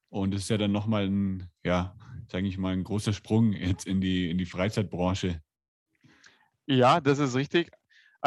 Und 0.10 0.36
das 0.36 0.42
ist 0.42 0.50
ja 0.52 0.60
dann 0.60 0.72
nochmal 0.72 1.08
ein, 1.08 1.50
ja, 1.64 1.96
sage 2.32 2.46
ich 2.46 2.60
mal, 2.60 2.74
ein 2.74 2.84
großer 2.84 3.14
Sprung 3.14 3.54
jetzt 3.54 3.88
in 3.88 4.02
die, 4.02 4.30
in 4.30 4.38
die 4.38 4.46
Freizeitbranche. 4.46 5.42
Ja, 6.68 7.02
das 7.02 7.18
ist 7.18 7.34
richtig. 7.34 7.72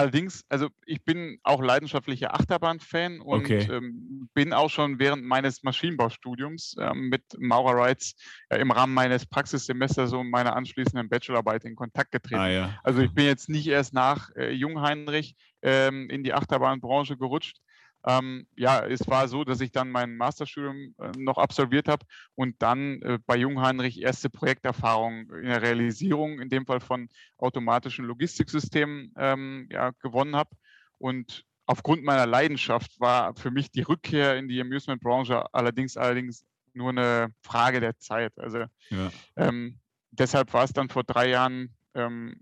Allerdings, 0.01 0.43
also 0.49 0.69
ich 0.87 1.05
bin 1.05 1.39
auch 1.43 1.61
leidenschaftlicher 1.61 2.33
Achterbahn-Fan 2.33 3.21
und 3.21 3.43
okay. 3.43 3.69
ähm, 3.71 4.31
bin 4.33 4.55
auch 4.55 4.71
schon 4.71 4.99
während 4.99 5.25
meines 5.25 5.63
Maschinenbaustudiums 5.63 6.77
ähm, 6.81 7.11
mit 7.11 7.23
Maurer 7.39 7.85
Rides 7.85 8.15
äh, 8.49 8.59
im 8.61 8.71
Rahmen 8.71 8.95
meines 8.95 9.27
Praxissemesters 9.27 10.15
und 10.15 10.31
meiner 10.31 10.57
anschließenden 10.57 11.11
Bachelorarbeit 11.11 11.67
in 11.67 11.77
Kontakt 11.77 12.13
getreten. 12.13 12.41
Ah, 12.41 12.49
ja. 12.49 12.79
Also 12.83 13.03
ich 13.03 13.13
bin 13.13 13.27
jetzt 13.27 13.51
nicht 13.51 13.67
erst 13.67 13.93
nach 13.93 14.31
äh, 14.37 14.53
Jungheinrich 14.53 15.37
ähm, 15.61 16.09
in 16.09 16.25
die 16.25 16.33
Achterbahnbranche 16.33 17.19
gerutscht, 17.19 17.59
ähm, 18.05 18.47
ja, 18.57 18.87
es 18.87 19.07
war 19.09 19.29
so, 19.29 19.45
dass 19.45 19.61
ich 19.61 19.73
dann 19.73 19.91
mein 19.91 20.17
Masterstudium 20.17 20.95
äh, 20.99 21.11
noch 21.19 21.37
absolviert 21.37 21.89
habe 21.89 22.07
und 22.35 22.61
dann 22.63 23.03
äh, 23.03 23.19
bei 23.27 23.37
Jungheinrich 23.37 24.01
erste 24.01 24.31
Projekterfahrung 24.31 25.31
in 25.31 25.47
der 25.47 25.61
Realisierung, 25.61 26.41
in 26.41 26.49
dem 26.49 26.65
Fall 26.65 26.81
von 26.81 27.09
automatischen 27.37 28.07
Logistiksystemen, 28.07 29.13
ähm, 29.17 29.69
ja, 29.71 29.91
gewonnen 30.01 30.35
habe. 30.35 30.51
Und 30.99 31.45
aufgrund 31.67 32.03
meiner 32.03 32.27
Leidenschaft 32.27 32.99
war 33.01 33.35
für 33.37 33.51
mich 33.51 33.71
die 33.71 33.83
Rückkehr 33.83 34.37
in 34.37 34.49
die 34.49 34.61
Amusement-Branche 34.61 35.53
allerdings, 35.53 35.97
allerdings 35.97 36.47
nur 36.73 36.91
eine 36.91 37.35
Frage 37.43 37.81
der 37.81 37.99
Zeit. 37.99 38.33
Also 38.39 38.65
ja. 38.89 39.11
ähm, 39.37 39.79
deshalb 40.11 40.53
war 40.55 40.65
es 40.65 40.73
dann 40.73 40.89
vor 40.89 41.05
drei 41.05 41.29
Jahren, 41.29 41.75
ähm, 41.95 42.41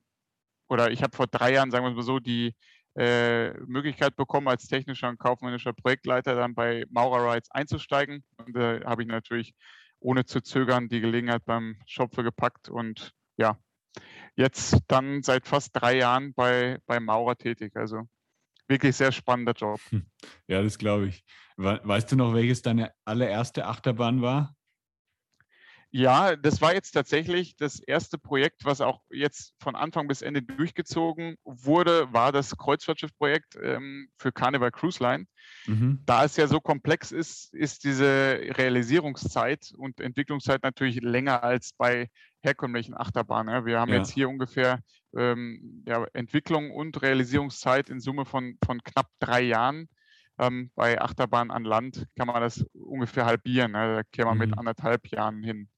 oder 0.69 0.91
ich 0.93 1.03
habe 1.03 1.17
vor 1.17 1.27
drei 1.27 1.53
Jahren, 1.53 1.71
sagen 1.71 1.85
wir 1.85 1.91
mal 1.91 2.03
so, 2.03 2.21
die 2.21 2.55
äh, 2.99 3.53
Möglichkeit 3.67 4.17
bekommen, 4.17 4.49
als 4.49 4.67
technischer 4.67 5.09
und 5.09 5.19
kaufmännischer 5.19 5.73
Projektleiter 5.73 6.35
dann 6.35 6.55
bei 6.55 6.85
Maurer 6.91 7.33
Rides 7.33 7.51
einzusteigen. 7.53 8.25
Und 8.39 8.57
da 8.57 8.75
äh, 8.75 8.85
habe 8.85 9.03
ich 9.03 9.09
natürlich 9.09 9.55
ohne 10.01 10.25
zu 10.25 10.41
zögern 10.41 10.89
die 10.89 11.01
Gelegenheit 11.01 11.45
beim 11.45 11.77
Schopfe 11.87 12.23
gepackt 12.23 12.69
und 12.69 13.13
ja, 13.37 13.57
jetzt 14.35 14.79
dann 14.89 15.23
seit 15.23 15.47
fast 15.47 15.71
drei 15.73 15.97
Jahren 15.99 16.35
bei, 16.35 16.79
bei 16.87 16.99
Maurer 16.99 17.37
tätig. 17.37 17.77
Also 17.77 18.03
wirklich 18.67 18.97
sehr 18.97 19.13
spannender 19.13 19.53
Job. 19.53 19.81
Hm. 19.91 20.07
Ja, 20.49 20.63
das 20.63 20.77
glaube 20.77 21.09
ich. 21.09 21.25
Weißt 21.57 22.11
du 22.11 22.17
noch, 22.17 22.35
welches 22.35 22.63
deine 22.63 22.93
allererste 23.05 23.67
Achterbahn 23.67 24.23
war? 24.23 24.57
Ja, 25.91 26.37
das 26.37 26.61
war 26.61 26.75
jetzt 26.75 26.91
tatsächlich 26.91 27.57
das 27.57 27.81
erste 27.81 28.19
Projekt, 28.19 28.67
was 28.67 28.83
auch 28.83 29.01
jetzt 29.11 29.55
von 29.59 29.75
Anfang 29.75 30.07
bis 30.07 30.21
Ende 30.21 30.43
durchgezogen 30.43 31.37
wurde, 31.45 32.13
war 32.13 32.31
das 32.31 32.57
Kreuzfahrtschiffprojekt 32.57 33.57
ähm, 33.63 34.11
für 34.19 34.31
Carnival 34.31 34.71
Cruise 34.71 35.03
Line. 35.03 35.25
Mhm. 35.67 36.03
Da 36.05 36.25
es 36.25 36.37
ja 36.37 36.47
so 36.47 36.61
komplex 36.61 37.11
ist, 37.11 37.55
ist 37.55 37.85
diese 37.85 38.05
Realisierungszeit 38.05 39.73
und 39.79 40.01
Entwicklungszeit 40.01 40.63
natürlich 40.63 41.01
länger 41.01 41.43
als 41.43 41.73
bei 41.73 42.09
herkömmlichen 42.43 42.95
Achterbahnen. 42.95 43.65
Wir 43.65 43.81
haben 43.81 43.91
ja. 43.93 43.99
jetzt 43.99 44.11
hier 44.11 44.29
ungefähr 44.29 44.81
ähm, 45.17 45.85
ja, 45.87 46.05
Entwicklung 46.13 46.71
und 46.71 47.01
Realisierungszeit 47.01 47.89
in 47.89 48.01
Summe 48.01 48.27
von, 48.27 48.59
von 48.63 48.83
knapp 48.83 49.09
drei 49.21 49.41
Jahren. 49.41 49.89
Ähm, 50.39 50.71
bei 50.75 51.01
Achterbahn 51.01 51.51
an 51.51 51.65
Land 51.65 52.07
kann 52.17 52.27
man 52.27 52.43
das 52.43 52.65
ungefähr 52.75 53.25
halbieren. 53.25 53.73
Ne? 53.73 53.97
Da 53.97 54.03
käme 54.13 54.27
man 54.27 54.37
mhm. 54.37 54.51
mit 54.51 54.59
anderthalb 54.59 55.09
Jahren 55.09 55.43
hin. 55.43 55.69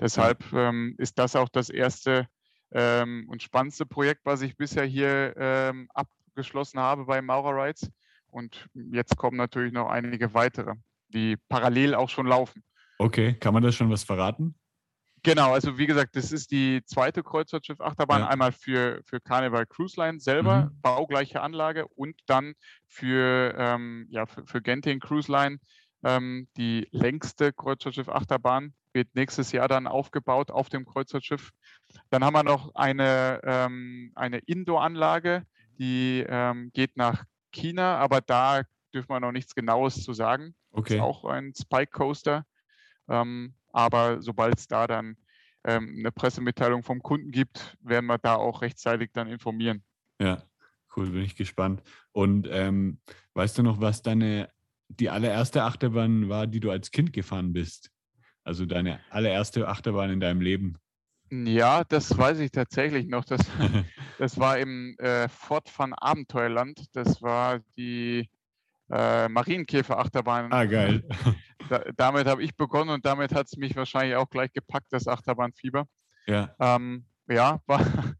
Deshalb 0.00 0.44
ähm, 0.52 0.94
ist 0.98 1.18
das 1.18 1.36
auch 1.36 1.48
das 1.48 1.70
erste 1.70 2.28
ähm, 2.72 3.26
und 3.28 3.42
spannendste 3.42 3.86
Projekt, 3.86 4.24
was 4.24 4.42
ich 4.42 4.56
bisher 4.56 4.84
hier 4.84 5.34
ähm, 5.36 5.88
abgeschlossen 5.94 6.78
habe 6.80 7.06
bei 7.06 7.20
Maurer 7.22 7.64
Rides. 7.64 7.90
Und 8.30 8.68
jetzt 8.74 9.16
kommen 9.16 9.36
natürlich 9.36 9.72
noch 9.72 9.88
einige 9.88 10.34
weitere, 10.34 10.74
die 11.08 11.36
parallel 11.48 11.94
auch 11.94 12.10
schon 12.10 12.26
laufen. 12.26 12.62
Okay, 12.98 13.34
kann 13.34 13.54
man 13.54 13.62
da 13.62 13.72
schon 13.72 13.90
was 13.90 14.04
verraten? 14.04 14.54
Genau, 15.22 15.52
also 15.52 15.78
wie 15.78 15.86
gesagt, 15.86 16.14
das 16.14 16.30
ist 16.30 16.50
die 16.50 16.82
zweite 16.84 17.22
Kreuzfahrtschiff-Achterbahn, 17.22 18.20
ja. 18.20 18.28
einmal 18.28 18.52
für, 18.52 19.00
für 19.04 19.20
Carnival 19.20 19.66
Cruise 19.66 19.98
Line 20.00 20.20
selber, 20.20 20.66
mhm. 20.66 20.80
baugleiche 20.80 21.40
Anlage 21.40 21.86
und 21.88 22.14
dann 22.26 22.54
für, 22.86 23.54
ähm, 23.56 24.06
ja, 24.10 24.26
für, 24.26 24.46
für 24.46 24.62
Genting 24.62 25.00
Cruise 25.00 25.30
Line 25.30 25.58
ähm, 26.04 26.48
die 26.56 26.86
längste 26.92 27.52
Kreuzfahrtschiff-Achterbahn, 27.52 28.74
wird 28.92 29.14
nächstes 29.14 29.52
Jahr 29.52 29.68
dann 29.68 29.86
aufgebaut 29.86 30.50
auf 30.50 30.68
dem 30.68 30.84
Kreuzfahrtschiff. 30.84 31.50
Dann 32.10 32.24
haben 32.24 32.34
wir 32.34 32.42
noch 32.42 32.74
eine, 32.74 33.40
ähm, 33.44 34.12
eine 34.14 34.38
Indoor-Anlage, 34.38 35.44
die 35.78 36.24
ähm, 36.28 36.70
geht 36.72 36.96
nach 36.96 37.24
China, 37.52 37.96
aber 37.98 38.20
da 38.20 38.62
dürfen 38.92 39.10
wir 39.10 39.20
noch 39.20 39.32
nichts 39.32 39.54
Genaues 39.54 40.02
zu 40.02 40.12
sagen. 40.12 40.54
Okay. 40.70 40.96
Ist 40.96 41.02
auch 41.02 41.24
ein 41.24 41.52
Spike 41.54 41.92
Coaster. 41.92 42.44
Ähm, 43.08 43.54
aber 43.72 44.20
sobald 44.22 44.58
es 44.58 44.66
da 44.66 44.86
dann 44.86 45.16
ähm, 45.64 45.96
eine 45.98 46.12
Pressemitteilung 46.12 46.82
vom 46.82 47.02
Kunden 47.02 47.30
gibt, 47.30 47.76
werden 47.80 48.06
wir 48.06 48.18
da 48.18 48.36
auch 48.36 48.62
rechtzeitig 48.62 49.10
dann 49.12 49.28
informieren. 49.28 49.82
Ja, 50.20 50.42
cool, 50.96 51.10
bin 51.10 51.22
ich 51.22 51.36
gespannt. 51.36 51.82
Und 52.12 52.48
ähm, 52.50 53.00
weißt 53.34 53.58
du 53.58 53.62
noch, 53.62 53.80
was 53.80 54.02
deine 54.02 54.50
die 54.88 55.10
allererste 55.10 55.64
Achterbahn 55.64 56.28
war, 56.28 56.46
die 56.46 56.60
du 56.60 56.70
als 56.70 56.90
Kind 56.90 57.12
gefahren 57.12 57.52
bist? 57.52 57.90
Also 58.48 58.64
deine 58.64 58.98
allererste 59.10 59.68
Achterbahn 59.68 60.08
in 60.08 60.20
deinem 60.20 60.40
Leben? 60.40 60.78
Ja, 61.30 61.84
das 61.84 62.16
weiß 62.16 62.38
ich 62.38 62.50
tatsächlich 62.50 63.06
noch. 63.06 63.26
Das, 63.26 63.42
das 64.18 64.38
war 64.38 64.56
im 64.56 64.96
äh, 65.00 65.28
Fort 65.28 65.70
van 65.76 65.92
Abenteuerland. 65.92 66.86
Das 66.94 67.20
war 67.20 67.60
die 67.76 68.30
äh, 68.90 69.28
Marienkäfer-Achterbahn. 69.28 70.50
Ah, 70.50 70.64
geil. 70.64 71.06
Da, 71.68 71.84
damit 71.94 72.26
habe 72.26 72.42
ich 72.42 72.56
begonnen 72.56 72.88
und 72.88 73.04
damit 73.04 73.34
hat 73.34 73.48
es 73.48 73.58
mich 73.58 73.76
wahrscheinlich 73.76 74.16
auch 74.16 74.30
gleich 74.30 74.50
gepackt, 74.54 74.86
das 74.92 75.06
Achterbahnfieber. 75.06 75.84
Ja. 76.26 76.54
Ähm, 76.58 77.04
ja, 77.28 77.60
war, 77.66 77.80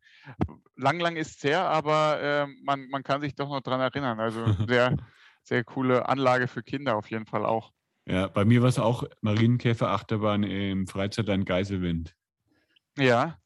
lang, 0.77 1.01
lang 1.01 1.17
ist 1.17 1.39
es 1.39 1.45
her, 1.45 1.63
aber 1.63 2.21
äh, 2.21 2.47
man, 2.65 2.87
man 2.91 3.03
kann 3.03 3.23
sich 3.23 3.35
doch 3.35 3.49
noch 3.49 3.63
dran 3.63 3.81
erinnern. 3.81 4.21
Also 4.21 4.45
sehr, 4.69 4.95
sehr 5.43 5.65
coole 5.65 6.07
Anlage 6.07 6.49
für 6.49 6.63
Kinder 6.63 6.97
auf 6.97 7.11
jeden 7.11 7.25
Fall 7.25 7.47
auch. 7.47 7.73
Ja, 8.09 8.27
bei 8.29 8.45
mir 8.45 8.63
war 8.63 8.69
es 8.71 8.79
auch 8.79 9.05
Marienkäfer-Achterbahn 9.21 10.43
im 10.43 10.87
Freizeitland 10.87 11.45
Geiselwind. 11.47 12.17
Ja, 12.97 13.39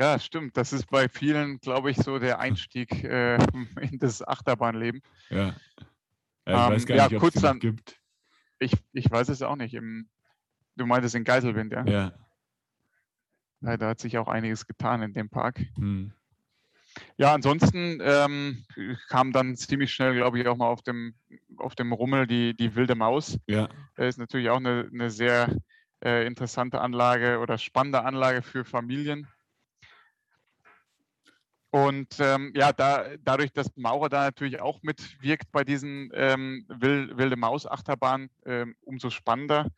ja, 0.00 0.18
stimmt. 0.18 0.56
Das 0.56 0.72
ist 0.72 0.86
bei 0.86 1.08
vielen, 1.10 1.58
glaube 1.60 1.90
ich, 1.90 1.98
so 1.98 2.18
der 2.18 2.38
Einstieg 2.38 3.04
äh, 3.04 3.36
in 3.82 3.98
das 3.98 4.26
Achterbahnleben. 4.26 5.02
Ja. 5.28 5.36
ja 5.46 5.54
ich 6.46 6.52
weiß 6.74 6.82
Ähm, 6.82 6.86
gar 6.88 6.96
ja, 6.96 7.04
nicht, 7.04 7.14
ob 7.16 7.20
kurz 7.20 7.36
es 7.36 7.42
dann- 7.42 7.60
gibt. 7.60 8.00
Ich, 8.58 8.72
ich 8.92 9.10
weiß 9.10 9.28
es 9.28 9.42
auch 9.42 9.56
nicht. 9.56 9.74
Im, 9.74 10.08
du 10.76 10.86
meintest 10.86 11.14
in 11.14 11.24
Geiselwind, 11.24 11.72
ja? 11.72 11.84
Ja. 11.84 12.12
ja? 13.60 13.76
Da 13.76 13.88
hat 13.88 14.00
sich 14.00 14.16
auch 14.18 14.28
einiges 14.28 14.66
getan 14.66 15.02
in 15.02 15.12
dem 15.12 15.28
Park. 15.28 15.60
Hm. 15.76 16.12
Ja, 17.16 17.34
ansonsten 17.34 18.00
ähm, 18.02 18.64
kam 19.08 19.32
dann 19.32 19.56
ziemlich 19.56 19.92
schnell, 19.92 20.14
glaube 20.14 20.38
ich, 20.38 20.46
auch 20.46 20.56
mal 20.56 20.68
auf 20.68 20.82
dem, 20.82 21.14
auf 21.56 21.74
dem 21.74 21.92
Rummel 21.92 22.26
die, 22.26 22.54
die 22.54 22.74
wilde 22.74 22.94
Maus. 22.94 23.38
Ja. 23.46 23.68
Das 23.96 24.08
ist 24.08 24.18
natürlich 24.18 24.50
auch 24.50 24.56
eine, 24.56 24.88
eine 24.92 25.10
sehr 25.10 25.54
äh, 26.04 26.26
interessante 26.26 26.80
Anlage 26.80 27.38
oder 27.38 27.58
spannende 27.58 28.04
Anlage 28.04 28.42
für 28.42 28.64
Familien. 28.64 29.28
Und 31.70 32.18
ähm, 32.18 32.52
ja, 32.56 32.72
da, 32.72 33.04
dadurch, 33.20 33.52
dass 33.52 33.76
Maurer 33.76 34.08
da 34.08 34.24
natürlich 34.24 34.60
auch 34.60 34.82
mitwirkt 34.82 35.52
bei 35.52 35.62
diesen 35.62 36.10
ähm, 36.14 36.66
Wil 36.68 37.16
wilde 37.16 37.36
Maus-Achterbahnen, 37.36 38.28
ähm, 38.44 38.74
umso 38.80 39.10
spannender. 39.10 39.68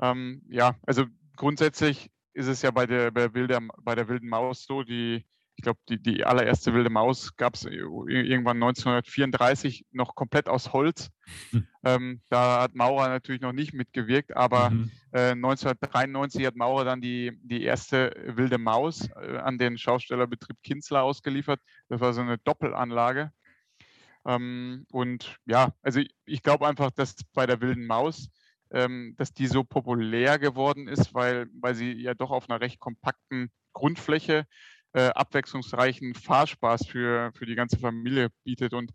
Ähm, 0.00 0.42
ja, 0.48 0.76
also 0.86 1.06
grundsätzlich 1.36 2.10
ist 2.34 2.48
es 2.48 2.60
ja 2.60 2.70
bei 2.70 2.86
der, 2.86 3.10
bei 3.10 3.22
der, 3.22 3.34
wilde, 3.34 3.58
bei 3.82 3.94
der 3.94 4.08
wilden 4.08 4.28
Maus 4.28 4.64
so, 4.64 4.82
die, 4.82 5.24
ich 5.56 5.62
glaube, 5.62 5.78
die, 5.88 6.02
die 6.02 6.24
allererste 6.24 6.74
wilde 6.74 6.90
Maus 6.90 7.36
gab 7.36 7.54
es 7.54 7.64
irgendwann 7.64 8.56
1934 8.56 9.86
noch 9.92 10.14
komplett 10.14 10.48
aus 10.48 10.72
Holz. 10.72 11.10
Hm. 11.50 11.66
Ähm, 11.84 12.20
da 12.28 12.62
hat 12.62 12.76
Maurer 12.76 13.08
natürlich 13.08 13.40
noch 13.40 13.52
nicht 13.52 13.72
mitgewirkt, 13.72 14.36
aber 14.36 14.70
Mhm. 14.70 14.92
äh, 15.10 15.32
1993 15.32 16.46
hat 16.46 16.54
Maurer 16.54 16.84
dann 16.84 17.00
die, 17.00 17.32
die 17.42 17.64
erste 17.64 18.14
wilde 18.24 18.56
Maus 18.56 19.08
äh, 19.20 19.38
an 19.38 19.58
den 19.58 19.76
Schaustellerbetrieb 19.76 20.62
Kinsler 20.62 21.02
ausgeliefert. 21.02 21.60
Das 21.88 22.00
war 22.00 22.12
so 22.12 22.20
eine 22.20 22.38
Doppelanlage. 22.38 23.32
Ähm, 24.24 24.86
und 24.92 25.38
ja, 25.44 25.74
also 25.82 25.98
ich, 25.98 26.14
ich 26.24 26.42
glaube 26.44 26.68
einfach, 26.68 26.92
dass 26.92 27.16
bei 27.34 27.46
der 27.46 27.60
wilden 27.60 27.86
Maus, 27.86 28.28
ähm, 28.70 29.14
dass 29.18 29.32
die 29.32 29.48
so 29.48 29.64
populär 29.64 30.38
geworden 30.38 30.86
ist, 30.86 31.14
weil, 31.14 31.48
weil 31.60 31.74
sie 31.74 31.92
ja 31.94 32.14
doch 32.14 32.30
auf 32.30 32.48
einer 32.48 32.60
recht 32.60 32.78
kompakten 32.78 33.50
Grundfläche 33.72 34.46
äh, 34.92 35.08
abwechslungsreichen 35.08 36.14
Fahrspaß 36.14 36.86
für, 36.86 37.32
für 37.34 37.46
die 37.46 37.54
ganze 37.54 37.78
Familie 37.78 38.28
bietet. 38.44 38.74
Und 38.74 38.92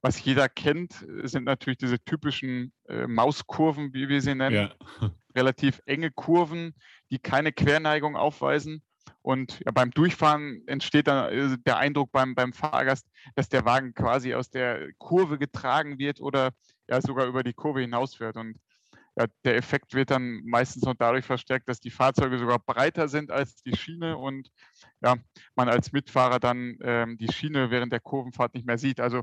was 0.00 0.22
jeder 0.22 0.48
kennt, 0.48 1.04
sind 1.24 1.44
natürlich 1.44 1.78
diese 1.78 1.98
typischen 2.04 2.72
äh, 2.88 3.06
Mauskurven, 3.06 3.92
wie 3.94 4.08
wir 4.08 4.20
sie 4.20 4.34
nennen 4.34 4.70
Ja. 5.00 5.10
relativ 5.34 5.80
enge 5.86 6.10
Kurven, 6.10 6.74
die 7.10 7.18
keine 7.18 7.52
Querneigung 7.52 8.16
aufweisen. 8.16 8.82
Und 9.22 9.60
ja, 9.64 9.72
beim 9.72 9.90
Durchfahren 9.90 10.62
entsteht 10.66 11.06
dann 11.06 11.32
äh, 11.32 11.58
der 11.66 11.78
Eindruck 11.78 12.12
beim, 12.12 12.34
beim 12.34 12.52
Fahrgast, 12.52 13.06
dass 13.34 13.48
der 13.48 13.64
Wagen 13.64 13.94
quasi 13.94 14.34
aus 14.34 14.50
der 14.50 14.88
Kurve 14.98 15.38
getragen 15.38 15.98
wird 15.98 16.20
oder 16.20 16.50
ja 16.88 17.00
sogar 17.00 17.26
über 17.26 17.42
die 17.42 17.52
Kurve 17.52 17.80
hinausfährt. 17.80 18.36
Und 18.36 18.56
ja, 19.18 19.26
der 19.44 19.56
Effekt 19.56 19.94
wird 19.94 20.10
dann 20.10 20.42
meistens 20.44 20.84
noch 20.84 20.94
dadurch 20.94 21.24
verstärkt, 21.24 21.68
dass 21.68 21.80
die 21.80 21.90
Fahrzeuge 21.90 22.38
sogar 22.38 22.60
breiter 22.60 23.08
sind 23.08 23.32
als 23.32 23.56
die 23.56 23.76
Schiene 23.76 24.16
und 24.16 24.48
ja, 25.00 25.16
man 25.56 25.68
als 25.68 25.90
Mitfahrer 25.90 26.38
dann 26.38 26.78
ähm, 26.82 27.18
die 27.18 27.32
Schiene 27.32 27.70
während 27.72 27.92
der 27.92 27.98
Kurvenfahrt 28.00 28.54
nicht 28.54 28.66
mehr 28.66 28.78
sieht. 28.78 29.00
Also 29.00 29.22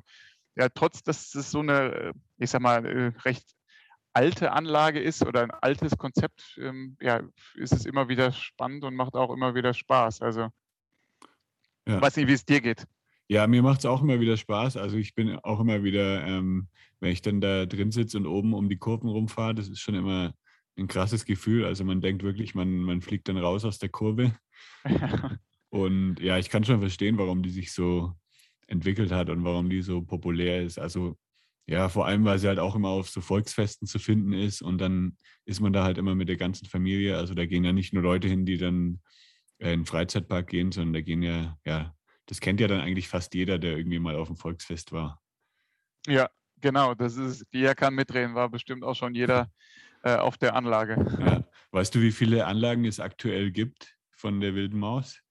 ja, 0.58 0.68
trotz 0.68 1.02
dass 1.04 1.34
es 1.34 1.50
so 1.50 1.60
eine, 1.60 1.94
äh, 1.94 2.14
ich 2.38 2.50
sag 2.50 2.62
mal, 2.62 2.86
äh, 2.86 3.14
recht 3.24 3.46
alte 4.12 4.52
Anlage 4.52 5.00
ist 5.00 5.26
oder 5.26 5.44
ein 5.44 5.52
altes 5.52 5.98
Konzept, 5.98 6.58
ähm, 6.62 6.98
ja, 7.00 7.22
ist 7.56 7.74
es 7.74 7.86
immer 7.86 8.10
wieder 8.10 8.34
spannend 8.34 8.84
und 8.84 8.96
macht 8.96 9.16
auch 9.16 9.34
immer 9.34 9.56
wieder 9.56 9.74
Spaß. 9.74 10.22
Also 10.22 10.50
Ja. 11.88 12.02
weiß 12.02 12.18
nicht, 12.18 12.28
wie 12.28 12.34
es 12.34 12.46
dir 12.46 12.60
geht. 12.60 12.86
Ja, 13.28 13.48
mir 13.48 13.64
macht 13.64 13.80
es 13.80 13.86
auch 13.86 14.02
immer 14.02 14.20
wieder 14.20 14.38
Spaß. 14.38 14.78
Also 14.78 14.98
ich 14.98 15.16
bin 15.16 15.38
auch 15.38 15.60
immer 15.60 15.84
wieder, 15.84 16.26
ähm, 16.26 16.68
wenn 17.00 17.12
ich 17.12 17.22
dann 17.22 17.42
da 17.42 17.66
drin 17.66 17.92
sitze 17.92 18.18
und 18.18 18.28
oben 18.28 18.54
um 18.54 18.70
die 18.70 18.78
Kurven 18.78 19.10
rumfahre, 19.10 19.56
das 19.56 19.68
ist 19.68 19.80
schon 19.80 19.96
immer 19.96 20.34
ein 20.78 20.88
krasses 20.88 21.26
Gefühl. 21.26 21.66
Also 21.66 21.84
man 21.84 22.02
denkt 22.02 22.24
wirklich, 22.24 22.54
man, 22.54 22.78
man 22.80 23.02
fliegt 23.02 23.28
dann 23.28 23.38
raus 23.38 23.66
aus 23.66 23.80
der 23.80 23.90
Kurve. 23.90 24.36
Und 25.70 26.20
ja, 26.22 26.38
ich 26.38 26.50
kann 26.50 26.64
schon 26.64 26.80
verstehen, 26.80 27.18
warum 27.18 27.44
die 27.44 27.50
sich 27.50 27.74
so 27.74 28.14
entwickelt 28.68 29.12
hat 29.12 29.30
und 29.30 29.44
warum 29.44 29.70
die 29.70 29.82
so 29.82 30.02
populär 30.02 30.64
ist. 30.64 30.80
Also 30.80 31.18
ja, 31.68 31.90
vor 31.90 32.06
allem, 32.06 32.24
weil 32.24 32.40
sie 32.40 32.48
halt 32.48 32.60
auch 32.60 32.76
immer 32.76 32.90
auf 32.90 33.10
so 33.10 33.20
Volksfesten 33.22 33.88
zu 33.88 34.00
finden 34.00 34.34
ist 34.34 34.62
und 34.62 34.80
dann 34.80 35.18
ist 35.46 35.60
man 35.60 35.74
da 35.74 35.84
halt 35.84 35.98
immer 35.98 36.16
mit 36.16 36.30
der 36.30 36.38
ganzen 36.38 36.68
Familie. 36.68 37.18
Also 37.18 37.34
da 37.34 37.46
gehen 37.46 37.66
ja 37.66 37.74
nicht 37.74 37.94
nur 37.94 38.04
Leute 38.04 38.28
hin, 38.28 38.46
die 38.46 38.58
dann 38.58 39.02
äh, 39.58 39.74
in 39.74 39.82
den 39.82 39.86
Freizeitpark 39.86 40.48
gehen, 40.48 40.72
sondern 40.72 40.94
da 40.94 41.02
gehen 41.02 41.24
ja, 41.24 41.58
ja, 41.66 41.94
das 42.26 42.40
kennt 42.40 42.60
ja 42.60 42.68
dann 42.68 42.82
eigentlich 42.82 43.08
fast 43.08 43.34
jeder, 43.34 43.58
der 43.60 43.78
irgendwie 43.78 44.00
mal 44.00 44.16
auf 44.16 44.28
dem 44.28 44.38
Volksfest 44.38 44.92
war. 44.92 45.22
ja, 46.08 46.30
genau, 46.62 46.96
das 46.96 47.18
ist, 47.18 47.46
jeder 47.52 47.76
kann 47.76 47.94
mitreden, 47.96 48.36
war 48.36 48.50
bestimmt 48.50 48.84
auch 48.84 48.96
schon 48.96 49.16
jeder 49.16 49.52
äh, 50.04 50.16
auf 50.16 50.38
der 50.38 50.56
Anlage. 50.56 50.96
Ja. 51.20 51.44
Weißt 51.72 51.94
du, 51.96 52.02
wie 52.02 52.12
viele 52.12 52.46
Anlagen 52.46 52.86
es 52.86 53.00
aktuell 53.00 53.52
gibt 53.52 53.98
von 54.12 54.40
der 54.40 54.56
Wilden 54.56 54.80
Maus? 54.80 55.22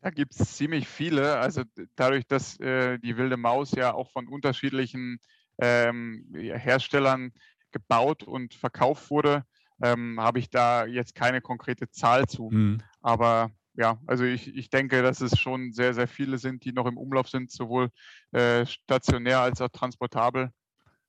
Da 0.00 0.10
gibt 0.10 0.38
es 0.38 0.56
ziemlich 0.56 0.86
viele. 0.86 1.38
Also 1.38 1.64
dadurch, 1.96 2.26
dass 2.26 2.58
äh, 2.60 2.98
die 2.98 3.16
wilde 3.16 3.36
Maus 3.36 3.72
ja 3.72 3.92
auch 3.92 4.10
von 4.12 4.28
unterschiedlichen 4.28 5.18
ähm, 5.60 6.24
Herstellern 6.32 7.32
gebaut 7.72 8.22
und 8.22 8.54
verkauft 8.54 9.10
wurde, 9.10 9.44
ähm, 9.82 10.20
habe 10.20 10.38
ich 10.38 10.50
da 10.50 10.86
jetzt 10.86 11.14
keine 11.14 11.40
konkrete 11.40 11.90
Zahl 11.90 12.26
zu. 12.26 12.50
Hm. 12.50 12.82
Aber 13.00 13.50
ja, 13.78 13.96
also 14.08 14.24
ich, 14.24 14.54
ich 14.56 14.70
denke, 14.70 15.02
dass 15.02 15.20
es 15.20 15.38
schon 15.38 15.72
sehr, 15.72 15.94
sehr 15.94 16.08
viele 16.08 16.38
sind, 16.38 16.64
die 16.64 16.72
noch 16.72 16.86
im 16.86 16.98
Umlauf 16.98 17.28
sind, 17.28 17.52
sowohl 17.52 17.90
äh, 18.32 18.66
stationär 18.66 19.40
als 19.40 19.60
auch 19.60 19.68
transportabel. 19.68 20.50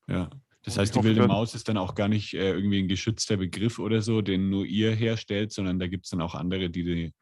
Ja. 0.07 0.29
Das 0.63 0.77
heißt, 0.77 0.95
die 0.95 1.03
wilde 1.03 1.25
Maus 1.27 1.55
ist 1.55 1.67
dann 1.67 1.77
auch 1.77 1.95
gar 1.95 2.09
nicht 2.09 2.35
äh, 2.35 2.51
irgendwie 2.51 2.83
ein 2.83 2.87
geschützter 2.87 3.37
Begriff 3.37 3.79
oder 3.79 4.03
so, 4.03 4.21
den 4.21 4.51
nur 4.51 4.65
ihr 4.65 4.93
herstellt, 4.93 5.51
sondern 5.51 5.79
da 5.79 5.87
gibt 5.87 6.05
es 6.05 6.11
dann 6.11 6.21
auch 6.21 6.35
andere, 6.35 6.69
die 6.69 6.83
die, 6.83 7.13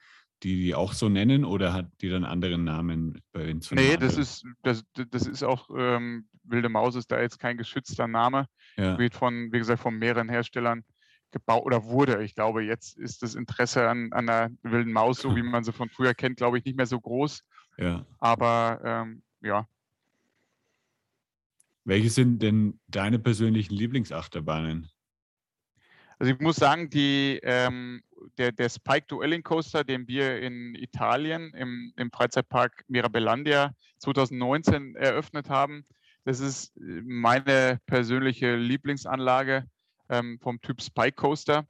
die 0.44 0.64
die 0.64 0.76
auch 0.76 0.92
so 0.92 1.08
nennen 1.08 1.46
oder 1.46 1.72
hat 1.72 1.88
die 2.02 2.10
dann 2.10 2.26
anderen 2.26 2.66
Namen 2.66 3.22
bei 3.32 3.50
uns? 3.50 3.72
Nee, 3.72 3.96
das 3.96 4.18
ist, 4.18 4.44
das, 4.64 4.84
das 4.96 5.28
ist 5.28 5.44
auch, 5.44 5.70
ähm, 5.78 6.28
wilde 6.44 6.68
Maus 6.68 6.96
ist 6.96 7.10
da 7.10 7.22
jetzt 7.22 7.40
kein 7.40 7.58
geschützter 7.58 8.08
Name. 8.08 8.48
ja, 8.76 8.98
wird 8.98 9.14
von, 9.14 9.50
wie 9.54 9.60
gesagt, 9.60 9.82
von 9.82 9.98
mehreren 9.98 10.28
Herstellern 10.28 10.84
gebaut 11.32 11.66
oder 11.66 11.86
wurde. 11.86 12.24
Ich 12.24 12.36
glaube, 12.36 12.64
jetzt 12.64 12.98
ist 12.98 13.22
das 13.24 13.36
Interesse 13.36 13.90
an, 13.90 14.12
an 14.12 14.28
der 14.28 14.52
wilden 14.64 14.92
Maus, 14.92 15.20
so 15.20 15.36
wie 15.36 15.44
man 15.44 15.64
sie 15.64 15.74
von 15.74 15.90
früher 15.90 16.14
kennt, 16.14 16.38
glaube 16.38 16.58
ich, 16.58 16.66
nicht 16.66 16.78
mehr 16.78 16.86
so 16.86 17.00
groß. 17.00 17.44
ja. 17.78 18.06
Aber 18.20 18.82
ähm, 18.84 19.24
ja, 19.42 19.68
Welche 21.84 22.10
sind 22.10 22.42
denn 22.42 22.80
deine 22.88 23.18
persönlichen 23.18 23.74
Lieblingsachterbahnen? 23.74 24.90
also 26.20 26.34
ich 26.34 26.40
muss 26.40 26.56
sagen, 26.56 26.90
die, 26.90 27.40
ähm, 27.44 28.02
der, 28.38 28.52
der 28.52 28.70
Spike 28.70 29.06
Dueling 29.08 29.44
Coaster, 29.44 29.84
den 29.84 30.08
wir 30.08 30.40
in 30.42 30.76
Italien 30.76 31.54
im, 31.54 31.94
im 31.96 32.12
Freizeitpark 32.12 32.84
Mirabellandia 32.88 33.74
2019 34.00 34.96
eröffnet 34.96 35.50
haben, 35.50 35.86
das 36.24 36.40
ist 36.40 36.76
äh, 36.78 37.02
meine 37.06 37.80
persönliche 37.86 38.56
Lieblingsanlage. 38.56 39.66
Ähm, 40.10 40.40
vom 40.42 40.62
Typ 40.62 40.82
Spike 40.82 41.16
Coaster. 41.16 41.68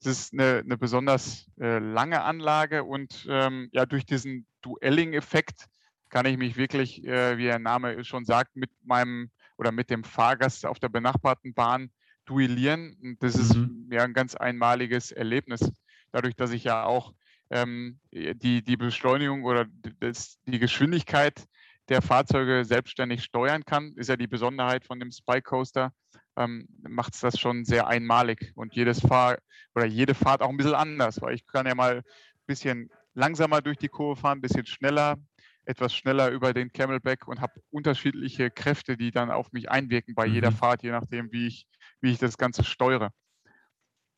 Es 0.00 0.06
ist 0.06 0.32
eine, 0.32 0.58
eine 0.58 0.76
besonders 0.76 1.46
äh, 1.58 1.78
lange 1.78 2.22
Anlage 2.22 2.84
und 2.84 3.26
ähm, 3.28 3.68
ja, 3.72 3.86
durch 3.86 4.04
diesen 4.04 4.46
Duelling-Effekt 4.62 5.66
kann 6.10 6.26
ich 6.26 6.36
mich 6.36 6.56
wirklich, 6.56 7.04
äh, 7.04 7.38
wie 7.38 7.44
der 7.44 7.58
Name 7.58 8.04
schon 8.04 8.24
sagt, 8.24 8.56
mit 8.56 8.70
meinem 8.82 9.30
oder 9.56 9.72
mit 9.72 9.90
dem 9.90 10.04
Fahrgast 10.04 10.66
auf 10.66 10.78
der 10.78 10.88
benachbarten 10.88 11.54
Bahn 11.54 11.90
duellieren. 12.24 12.96
Und 13.02 13.22
das 13.22 13.36
ist 13.36 13.54
mhm. 13.54 13.88
ja 13.90 14.04
ein 14.04 14.14
ganz 14.14 14.34
einmaliges 14.34 15.12
Erlebnis. 15.12 15.72
Dadurch, 16.12 16.36
dass 16.36 16.52
ich 16.52 16.64
ja 16.64 16.84
auch 16.84 17.12
ähm, 17.50 17.98
die, 18.12 18.62
die 18.62 18.76
Beschleunigung 18.76 19.44
oder 19.44 19.66
das, 20.00 20.38
die 20.46 20.58
Geschwindigkeit 20.58 21.46
der 21.88 22.02
Fahrzeuge 22.02 22.64
selbstständig 22.64 23.22
steuern 23.22 23.64
kann, 23.64 23.92
ist 23.92 24.08
ja 24.08 24.16
die 24.16 24.26
Besonderheit 24.26 24.84
von 24.84 24.98
dem 24.98 25.10
Spy 25.10 25.42
Coaster, 25.42 25.92
ähm, 26.36 26.68
macht 26.82 27.14
es 27.14 27.20
das 27.20 27.38
schon 27.38 27.64
sehr 27.64 27.86
einmalig 27.86 28.52
und 28.54 28.74
jedes 28.74 29.00
Fahr 29.00 29.38
oder 29.74 29.86
jede 29.86 30.14
Fahrt 30.14 30.42
auch 30.42 30.48
ein 30.48 30.56
bisschen 30.56 30.74
anders, 30.74 31.20
weil 31.20 31.34
ich 31.34 31.46
kann 31.46 31.66
ja 31.66 31.74
mal 31.74 31.98
ein 31.98 32.02
bisschen 32.46 32.90
langsamer 33.14 33.62
durch 33.62 33.78
die 33.78 33.88
Kurve 33.88 34.20
fahren, 34.20 34.38
ein 34.38 34.42
bisschen 34.42 34.66
schneller, 34.66 35.16
etwas 35.64 35.94
schneller 35.94 36.30
über 36.30 36.52
den 36.52 36.72
Camelback 36.72 37.26
und 37.26 37.40
habe 37.40 37.54
unterschiedliche 37.70 38.50
Kräfte, 38.50 38.96
die 38.96 39.10
dann 39.10 39.30
auf 39.30 39.52
mich 39.52 39.70
einwirken 39.70 40.14
bei 40.14 40.28
mhm. 40.28 40.34
jeder 40.34 40.52
Fahrt, 40.52 40.82
je 40.82 40.90
nachdem, 40.90 41.32
wie 41.32 41.46
ich, 41.46 41.66
wie 42.00 42.12
ich 42.12 42.18
das 42.18 42.36
Ganze 42.36 42.64
steuere. 42.64 43.10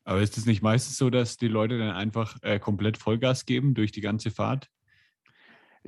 Aber 0.04 0.20
ist 0.20 0.38
es 0.38 0.46
nicht 0.46 0.62
meistens 0.62 0.98
so, 0.98 1.10
dass 1.10 1.36
die 1.36 1.48
Leute 1.48 1.78
dann 1.78 1.90
einfach 1.90 2.36
äh, 2.42 2.60
komplett 2.60 2.96
Vollgas 2.96 3.44
geben 3.44 3.74
durch 3.74 3.90
die 3.90 4.00
ganze 4.00 4.30
Fahrt? 4.30 4.68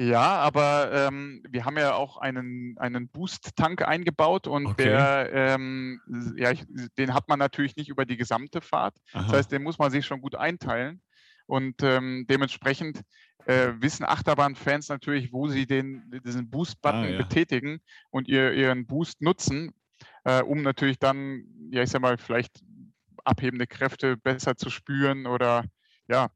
Ja, 0.01 0.37
aber 0.37 0.93
ähm, 0.93 1.43
wir 1.49 1.65
haben 1.65 1.77
ja 1.77 1.95
auch 1.95 2.19
einen, 2.19 2.77
einen 2.79 3.09
Boost-Tank 3.09 3.83
eingebaut 3.83 4.47
und 4.47 4.67
okay. 4.67 4.85
der, 4.85 5.31
ähm, 5.33 6.01
ja, 6.37 6.53
ich, 6.53 6.65
den 6.97 7.15
hat 7.15 7.29
man 7.29 7.41
natürlich 7.41 7.75
nicht 7.75 7.89
über 7.89 8.05
die 8.05 8.17
gesamte 8.17 8.61
Fahrt. 8.61 8.95
Aha. 9.13 9.25
Das 9.25 9.33
heißt, 9.33 9.53
den 9.53 9.65
muss 9.65 9.79
man 9.81 9.91
sich 9.91 10.07
schon 10.07 10.21
gut 10.21 10.37
einteilen. 10.37 11.03
Und 11.47 11.83
ähm, 11.83 12.27
dementsprechend 12.29 13.01
äh, 13.47 13.73
wissen 13.81 14.05
Achterbahn-Fans 14.05 14.89
natürlich, 14.89 15.33
wo 15.33 15.49
sie 15.49 15.67
den, 15.67 16.23
diesen 16.25 16.49
Boost-Button 16.49 17.05
ah, 17.05 17.09
ja. 17.09 17.19
betätigen 17.19 17.81
und 18.11 18.29
ihr, 18.29 18.53
ihren 18.53 18.87
Boost 18.87 19.21
nutzen, 19.21 19.73
äh, 20.23 20.43
um 20.43 20.63
natürlich 20.63 21.01
dann, 21.01 21.43
ja, 21.73 21.83
ich 21.83 21.91
sag 21.91 22.03
mal, 22.03 22.19
vielleicht 22.19 22.63
abhebende 23.25 23.67
Kräfte 23.67 24.17
besser 24.17 24.57
zu 24.57 24.71
spüren 24.71 25.27
oder 25.27 25.65
ja, 26.07 26.29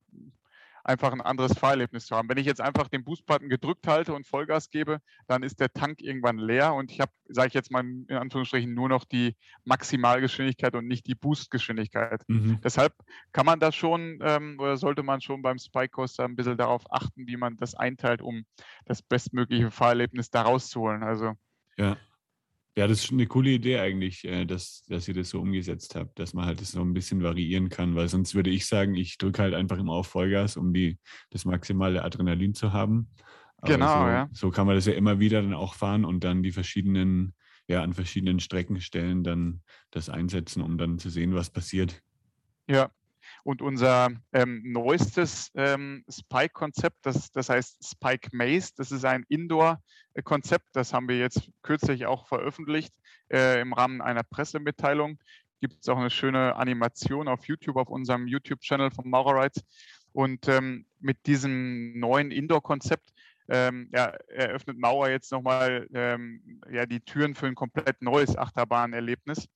einfach 0.85 1.13
ein 1.13 1.21
anderes 1.21 1.57
Fahrerlebnis 1.59 2.07
zu 2.07 2.17
haben. 2.17 2.29
Wenn 2.29 2.39
ich 2.39 2.47
jetzt 2.47 2.61
einfach 2.61 2.89
den 2.89 3.05
Boost-Button 3.05 3.49
gedrückt 3.49 3.87
halte 3.87 4.15
und 4.15 4.27
Vollgas 4.27 4.71
gebe, 4.71 4.99
dann 5.27 5.43
ist 5.43 5.61
der 5.61 5.73
Tank 5.73 6.01
irgendwann 6.01 6.39
leer 6.39 6.75
und 6.75 6.91
ich 6.91 7.01
habe, 7.01 7.13
sage 7.29 7.49
ich 7.49 7.55
jetzt 7.55 7.71
mal 7.71 7.85
in 7.85 8.07
Anführungsstrichen, 8.11 8.75
nur 8.75 8.89
noch 8.89 9.05
die 9.05 9.37
Maximalgeschwindigkeit 9.65 10.75
und 10.75 10.87
nicht 10.87 11.07
die 11.07 11.15
Boost-Geschwindigkeit. 11.15 12.23
Mhm. 12.29 12.61
Deshalb 12.63 12.95
kann 13.33 13.47
man 13.47 13.61
das 13.61 13.75
schon 13.75 14.19
ähm, 14.23 14.59
oder 14.59 14.77
sollte 14.77 15.03
man 15.03 15.21
schon 15.21 15.43
beim 15.43 15.59
Spike 15.59 15.91
Coaster 15.91 16.25
ein 16.25 16.37
bisschen 16.37 16.57
darauf 16.57 16.91
achten, 16.91 17.27
wie 17.27 17.37
man 17.37 17.57
das 17.57 17.75
einteilt, 17.75 18.23
um 18.23 18.45
das 18.85 19.03
bestmögliche 19.03 19.71
Fahrerlebnis 19.71 20.31
daraus 20.31 20.69
zu 20.69 20.81
holen. 20.81 21.03
Also 21.03 21.35
ja. 21.77 21.97
Ja, 22.77 22.87
das 22.87 23.05
ist 23.05 23.13
eine 23.13 23.27
coole 23.27 23.51
Idee 23.51 23.79
eigentlich, 23.81 24.25
äh, 24.25 24.47
dass, 24.47 24.85
dass 24.89 25.07
ihr 25.07 25.15
das 25.15 25.29
so 25.29 25.41
umgesetzt 25.41 25.95
habt, 25.95 26.19
dass 26.19 26.33
man 26.33 26.47
halt 26.47 26.61
das 26.61 26.73
so 26.73 26.81
ein 26.81 26.95
bisschen 26.95 27.23
variieren 27.23 27.69
kann, 27.69 27.95
weil 27.95 28.09
sonst 28.09 28.35
würde 28.35 28.49
ich 28.49 28.67
sagen, 28.67 28.95
ich 28.95 29.19
drücke 29.19 29.43
halt 29.43 29.53
einfach 29.53 29.79
immer 29.79 29.93
auf 29.93 30.07
Vollgas, 30.07 30.57
um 30.57 30.73
die, 30.73 30.99
das 31.31 31.45
maximale 31.45 32.03
Adrenalin 32.03 32.55
zu 32.55 32.73
haben. 32.73 33.11
Aber 33.59 33.73
genau, 33.75 34.01
so, 34.01 34.07
ja. 34.09 34.29
So 34.33 34.51
kann 34.51 34.67
man 34.67 34.77
das 34.77 34.87
ja 34.87 34.95
immer 34.95 35.21
wieder 35.21 35.43
dann 35.43 35.53
auch 35.53 35.75
fahren 35.75 36.07
und 36.07 36.25
dann 36.25 36.43
die 36.43 36.53
verschiedenen, 36.53 37.35
ja, 37.69 37.83
an 37.83 37.93
verschiedenen 37.93 38.41
Streckenstellen 38.41 39.23
dann 39.23 39.63
das 39.91 40.09
einsetzen, 40.09 40.63
um 40.63 40.79
dann 40.79 40.99
zu 40.99 41.11
sehen, 41.11 41.35
was 41.35 41.51
passiert. 41.51 42.03
Ja, 42.69 42.91
und 43.45 43.63
unser 43.63 44.11
ähm, 44.33 44.63
neuestes 44.65 45.51
ähm, 45.55 46.05
Spike-Konzept, 46.09 46.99
das, 47.03 47.31
das 47.33 47.49
heißt 47.49 47.85
Spike 47.85 48.29
Maze, 48.33 48.73
das 48.77 48.93
ist 48.93 49.05
ein 49.05 49.25
Indoor-Konzept, 49.29 50.67
das 50.73 50.93
haben 50.93 51.09
wir 51.09 51.19
jetzt 51.19 51.51
kürzlich 51.63 52.07
auch 52.07 52.29
veröffentlicht 52.29 52.95
äh, 53.33 53.61
im 53.61 53.73
Rahmen 53.73 54.01
einer 54.01 54.23
Pressemitteilung. 54.23 55.19
Gibt 55.61 55.81
es 55.81 55.89
auch 55.89 55.99
eine 55.99 56.11
schöne 56.11 56.57
Animation 56.57 57.29
auf 57.29 57.47
YouTube, 57.47 57.77
auf 57.77 57.89
unserem 57.89 58.27
YouTube-Channel 58.27 58.91
von 58.91 59.09
Maurer. 59.09 59.49
Und 60.13 60.49
ähm, 60.49 60.87
mit 60.99 61.27
diesem 61.27 61.99
neuen 61.99 62.31
Indoor-Konzept 62.31 63.13
ähm, 63.49 63.89
ja, 63.93 64.07
eröffnet 64.29 64.79
Mauer 64.79 65.09
jetzt 65.09 65.33
nochmal 65.33 65.89
ähm, 65.95 66.61
ja, 66.71 66.87
die 66.87 67.01
Türen 67.01 67.35
für 67.35 67.47
ein 67.47 67.55
komplett 67.55 68.03
neues 68.03 68.37
Achterbahnerlebnis. 68.37 69.49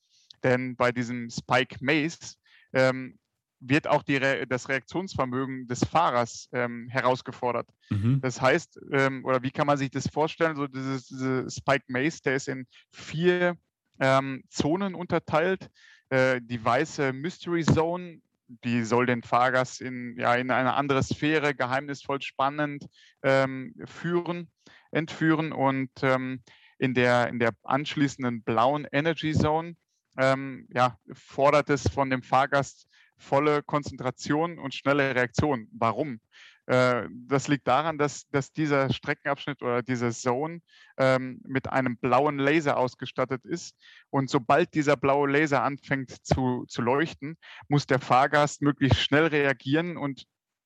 Denn 0.43 0.77
bei 0.77 0.93
diesem 0.93 1.31
Spike 1.31 1.79
Maze 1.81 2.37
ähm, 2.73 3.19
wird 3.61 3.87
auch 3.87 4.05
Re 4.09 4.47
das 4.47 4.69
Reaktionsvermögen 4.69 5.67
des 5.67 5.85
Fahrers 5.85 6.49
ähm, 6.53 6.89
herausgefordert. 6.89 7.69
Mhm. 7.91 8.21
Das 8.21 8.41
heißt, 8.41 8.81
ähm, 8.93 9.25
oder 9.25 9.43
wie 9.43 9.51
kann 9.51 9.67
man 9.67 9.79
sich 9.79 9.91
das 9.91 10.09
vorstellen? 10.09 10.57
So 10.57 10.67
dieses, 10.67 11.07
diese 11.07 11.51
Spike 11.51 11.85
Maze, 11.89 12.23
der 12.23 12.37
ist 12.37 12.49
in 12.49 12.67
vier 12.93 13.57
ähm, 13.99 14.43
Zonen 14.49 14.95
unterteilt. 14.95 15.71
Äh, 16.11 16.41
die 16.43 16.63
weiße 16.63 17.13
Mystery 17.13 17.65
Zone, 17.65 18.21
die 18.49 18.85
soll 18.85 19.07
den 19.07 19.23
Fahrgast 19.23 19.81
in, 19.81 20.17
ja, 20.19 20.35
in 20.35 20.51
eine 20.51 20.75
andere 20.75 21.03
Sphäre 21.03 21.55
geheimnisvoll 21.55 22.23
spannend 22.23 22.87
ähm, 23.23 23.75
führen, 23.87 24.51
entführen 24.93 25.53
und 25.53 25.91
ähm, 26.03 26.43
in 26.79 26.95
der, 26.95 27.29
in 27.29 27.39
der 27.39 27.53
anschließenden 27.65 28.43
blauen 28.43 28.87
Energy 28.93 29.33
Zone 29.33 29.77
ähm, 30.19 30.67
ja, 30.73 30.99
fordert 31.13 31.71
es 31.71 31.89
von 31.89 32.11
dem 32.11 32.23
Fahrgast 32.23 32.87
volle 33.19 33.63
Konzentration 33.63 34.59
und 34.59 34.75
schnelle 34.75 35.15
Reaktion. 35.15 35.69
Warum? 35.73 36.21
Äh, 36.67 37.09
das 37.11 37.49
liegt 37.49 37.67
daran, 37.69 37.97
dass, 37.97 38.29
dass 38.29 38.53
dieser 38.53 38.93
Streckenabschnitt 38.93 39.63
oder 39.63 39.83
diese 39.83 40.11
Zone 40.11 40.61
ähm, 40.97 41.41
mit 41.47 41.69
einem 41.71 41.97
blauen 41.97 42.39
Laser 42.39 42.77
ausgestattet 42.77 43.45
ist. 43.45 43.77
Und 44.11 44.31
sobald 44.31 44.75
dieser 44.75 44.97
blaue 44.97 45.31
Laser 45.31 45.63
anfängt 45.63 46.11
zu, 46.27 46.65
zu 46.67 46.83
leuchten, 46.83 47.37
muss 47.69 47.87
der 47.87 48.01
Fahrgast 48.01 48.63
möglichst 48.63 49.01
schnell 49.01 49.27
reagieren 49.27 49.97
und 49.97 50.25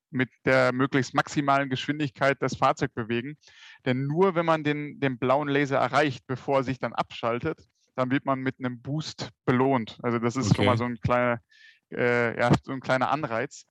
mit 0.09 0.29
der 0.43 0.73
möglichst 0.73 1.13
maximalen 1.13 1.69
Geschwindigkeit 1.69 2.37
das 2.41 2.57
Fahrzeug 2.57 2.93
bewegen. 2.93 3.37
Denn 3.85 4.07
nur 4.07 4.35
wenn 4.35 4.45
man 4.45 4.63
den, 4.63 4.99
den 4.99 5.17
blauen 5.17 5.47
Laser 5.47 5.77
erreicht, 5.77 6.25
bevor 6.27 6.57
er 6.57 6.63
sich 6.63 6.79
dann 6.79 6.93
abschaltet, 6.93 7.59
dann 7.95 8.11
wird 8.11 8.25
man 8.25 8.39
mit 8.39 8.55
einem 8.59 8.81
Boost 8.81 9.29
belohnt. 9.45 9.99
Also 10.01 10.19
das 10.19 10.35
ist 10.35 10.47
okay. 10.47 10.55
schon 10.55 10.65
mal 10.65 10.77
so 10.77 10.85
ein 10.85 10.99
kleiner, 10.99 11.39
äh, 11.91 12.37
ja, 12.39 12.51
so 12.63 12.71
ein 12.71 12.79
kleiner 12.79 13.09
Anreiz. 13.09 13.65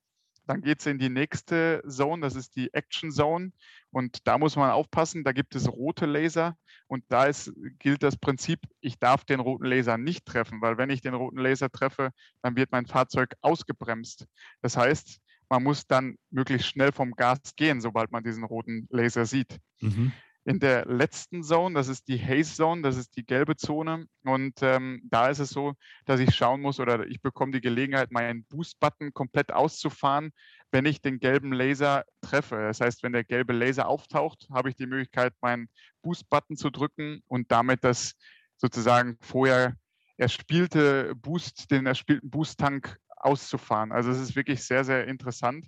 Dann 0.46 0.62
geht 0.62 0.80
es 0.80 0.86
in 0.86 0.98
die 0.98 1.10
nächste 1.10 1.82
Zone, 1.86 2.22
das 2.22 2.34
ist 2.34 2.56
die 2.56 2.72
Action 2.74 3.12
Zone. 3.12 3.52
Und 3.92 4.26
da 4.26 4.38
muss 4.38 4.56
man 4.56 4.70
aufpassen, 4.70 5.22
da 5.22 5.32
gibt 5.32 5.54
es 5.54 5.68
rote 5.68 6.06
Laser. 6.06 6.56
Und 6.86 7.04
da 7.08 7.26
ist, 7.26 7.52
gilt 7.78 8.02
das 8.02 8.16
Prinzip, 8.16 8.60
ich 8.80 8.98
darf 8.98 9.24
den 9.24 9.40
roten 9.40 9.66
Laser 9.66 9.96
nicht 9.96 10.26
treffen, 10.26 10.60
weil 10.60 10.76
wenn 10.76 10.90
ich 10.90 11.02
den 11.02 11.14
roten 11.14 11.38
Laser 11.38 11.70
treffe, 11.70 12.10
dann 12.42 12.56
wird 12.56 12.72
mein 12.72 12.86
Fahrzeug 12.86 13.34
ausgebremst. 13.42 14.26
Das 14.60 14.76
heißt, 14.76 15.20
man 15.48 15.62
muss 15.62 15.86
dann 15.86 16.16
möglichst 16.30 16.68
schnell 16.68 16.92
vom 16.92 17.12
Gas 17.12 17.54
gehen, 17.56 17.80
sobald 17.80 18.10
man 18.10 18.24
diesen 18.24 18.44
roten 18.44 18.86
Laser 18.90 19.26
sieht. 19.26 19.58
Mhm 19.80 20.12
in 20.50 20.58
der 20.58 20.84
letzten 20.84 21.44
Zone, 21.44 21.76
das 21.76 21.86
ist 21.86 22.08
die 22.08 22.20
Haze 22.20 22.56
Zone, 22.56 22.82
das 22.82 22.96
ist 22.96 23.16
die 23.16 23.24
gelbe 23.24 23.54
Zone. 23.54 24.06
Und 24.24 24.60
ähm, 24.62 25.00
da 25.04 25.28
ist 25.28 25.38
es 25.38 25.50
so, 25.50 25.74
dass 26.06 26.18
ich 26.18 26.34
schauen 26.34 26.60
muss 26.60 26.80
oder 26.80 27.06
ich 27.06 27.22
bekomme 27.22 27.52
die 27.52 27.60
Gelegenheit, 27.60 28.10
meinen 28.10 28.44
Boost-Button 28.46 29.14
komplett 29.14 29.52
auszufahren, 29.52 30.32
wenn 30.72 30.86
ich 30.86 31.00
den 31.00 31.20
gelben 31.20 31.52
Laser 31.52 32.04
treffe. 32.20 32.56
Das 32.56 32.80
heißt, 32.80 33.04
wenn 33.04 33.12
der 33.12 33.22
gelbe 33.22 33.52
Laser 33.52 33.86
auftaucht, 33.86 34.48
habe 34.52 34.70
ich 34.70 34.74
die 34.74 34.88
Möglichkeit, 34.88 35.34
meinen 35.40 35.68
Boost-Button 36.02 36.56
zu 36.56 36.70
drücken 36.70 37.22
und 37.28 37.52
damit 37.52 37.84
das 37.84 38.14
sozusagen 38.56 39.18
vorher 39.20 39.76
erspielte 40.16 41.14
Boost, 41.14 41.70
den 41.70 41.86
erspielten 41.86 42.28
Boost-Tank 42.28 42.98
auszufahren. 43.18 43.92
Also 43.92 44.10
es 44.10 44.18
ist 44.18 44.34
wirklich 44.34 44.64
sehr, 44.64 44.82
sehr 44.82 45.06
interessant 45.06 45.64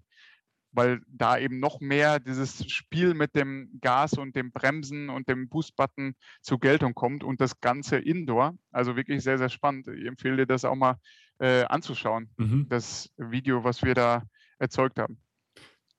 weil 0.73 1.00
da 1.06 1.38
eben 1.38 1.60
noch 1.60 1.81
mehr 1.81 2.18
dieses 2.18 2.70
Spiel 2.70 3.14
mit 3.14 3.37
dem 3.37 3.79
Gas 3.81 4.14
und 4.14 4.35
dem 4.35 4.52
Bremsen 4.52 5.10
und 5.10 5.29
dem 5.29 5.48
Boost-Button 5.48 6.14
zur 6.40 6.60
Geltung 6.60 6.94
kommt 6.94 7.23
und 7.25 7.40
das 7.40 7.60
Ganze 7.60 7.98
indoor. 7.98 8.56
Also 8.70 8.96
wirklich 8.96 9.23
sehr, 9.23 9.38
sehr 9.38 9.48
spannend. 9.48 9.88
Ich 9.88 10.06
empfehle 10.06 10.38
dir 10.38 10.46
das 10.46 10.64
auch 10.64 10.75
mal 10.75 10.96
äh, 11.38 11.64
anzuschauen, 11.64 12.31
mhm. 12.37 12.66
das 12.68 13.12
Video, 13.16 13.64
was 13.64 13.83
wir 13.83 13.94
da 13.94 14.23
erzeugt 14.58 14.98
haben. 14.98 15.18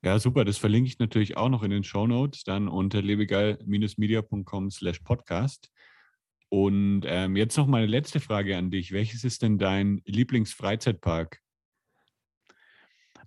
Ja, 0.02 0.18
super. 0.18 0.44
Das 0.44 0.58
verlinke 0.58 0.88
ich 0.88 0.98
natürlich 0.98 1.36
auch 1.36 1.48
noch 1.48 1.62
in 1.62 1.70
den 1.70 1.84
Show 1.84 2.06
Notes, 2.06 2.44
dann 2.44 2.68
unter 2.68 3.00
lebegeil-media.com 3.00 4.70
slash 4.70 4.98
podcast. 5.00 5.70
Und 6.50 7.02
ähm, 7.06 7.36
jetzt 7.36 7.56
noch 7.56 7.66
meine 7.66 7.86
letzte 7.86 8.20
Frage 8.20 8.56
an 8.56 8.70
dich. 8.70 8.92
Welches 8.92 9.24
ist 9.24 9.42
denn 9.42 9.58
dein 9.58 10.02
Lieblingsfreizeitpark? 10.04 11.40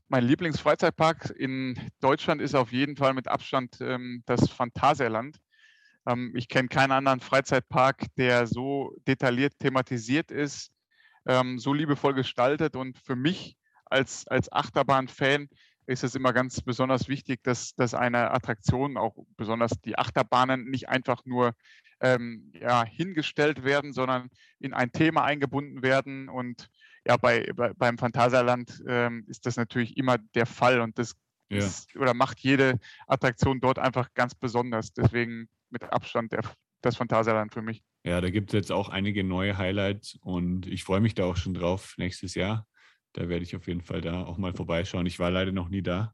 Mein 0.10 0.24
Lieblingsfreizeitpark 0.24 1.34
in 1.38 1.78
Deutschland 2.00 2.42
ist 2.42 2.56
auf 2.56 2.72
jeden 2.72 2.96
Fall 2.96 3.14
mit 3.14 3.28
Abstand 3.28 3.80
ähm, 3.82 4.24
das 4.26 4.50
Phantasialand. 4.50 5.38
Ähm, 6.08 6.34
ich 6.34 6.48
kenne 6.48 6.70
keinen 6.70 6.94
anderen 6.94 7.20
Freizeitpark, 7.20 8.06
der 8.16 8.48
so 8.48 8.96
detailliert 9.06 9.60
thematisiert 9.60 10.32
ist, 10.32 10.72
ähm, 11.26 11.60
so 11.60 11.74
liebevoll 11.74 12.14
gestaltet 12.14 12.78
und 12.78 12.98
für 12.98 13.18
mich 13.18 13.58
als, 13.84 14.26
als 14.28 14.50
Achterbahn-Fan 14.50 15.50
ist 15.88 16.06
es 16.06 16.16
immer 16.16 16.32
ganz 16.32 16.62
besonders 16.62 17.10
wichtig, 17.10 17.44
dass, 17.44 17.74
dass 17.76 17.94
eine 17.94 18.32
Attraktion, 18.32 18.96
auch 18.96 19.16
besonders 19.36 19.72
die 19.84 19.98
Achterbahnen, 19.98 20.70
nicht 20.70 20.88
einfach 20.88 21.26
nur 21.26 21.54
ähm, 22.00 22.52
ja, 22.54 22.86
hingestellt 22.86 23.64
werden, 23.64 23.92
sondern 23.92 24.30
in 24.60 24.74
ein 24.74 24.92
Thema 24.92 25.24
eingebunden 25.24 25.82
werden. 25.82 26.30
Und 26.30 26.70
ja, 27.08 27.16
bei, 27.18 27.50
bei 27.56 27.74
beim 27.74 27.98
Phantasialand 27.98 28.84
ähm, 28.86 29.24
ist 29.28 29.46
das 29.46 29.56
natürlich 29.56 29.96
immer 29.98 30.18
der 30.36 30.46
Fall 30.46 30.82
und 30.82 30.98
das 31.00 31.16
ja. 31.50 31.60
ist, 31.60 31.96
oder 31.96 32.14
macht 32.14 32.40
jede 32.40 32.80
Attraktion 33.08 33.62
dort 33.62 33.80
einfach 33.80 34.14
ganz 34.14 34.36
besonders. 34.36 34.92
Deswegen 34.94 35.48
mit 35.70 35.84
Abstand 35.84 36.34
der, 36.34 36.42
das 36.82 36.98
Phantasialand 36.98 37.54
für 37.54 37.62
mich. 37.62 37.82
Ja, 38.04 38.20
da 38.20 38.30
gibt 38.30 38.50
es 38.50 38.54
jetzt 38.54 38.72
auch 38.72 38.90
einige 38.90 39.24
neue 39.24 39.58
Highlights 39.58 40.18
und 40.22 40.68
ich 40.68 40.84
freue 40.84 41.00
mich 41.00 41.16
da 41.16 41.24
auch 41.24 41.38
schon 41.38 41.54
drauf 41.54 41.96
nächstes 41.98 42.36
Jahr. 42.36 42.68
Da 43.14 43.30
werde 43.30 43.44
ich 43.44 43.56
auf 43.56 43.68
jeden 43.68 43.82
Fall 43.82 44.02
da 44.02 44.24
auch 44.24 44.38
mal 44.38 44.54
vorbeischauen. 44.54 45.06
Ich 45.06 45.18
war 45.18 45.32
leider 45.32 45.54
noch 45.54 45.70
nie 45.70 45.82
da. 45.82 46.14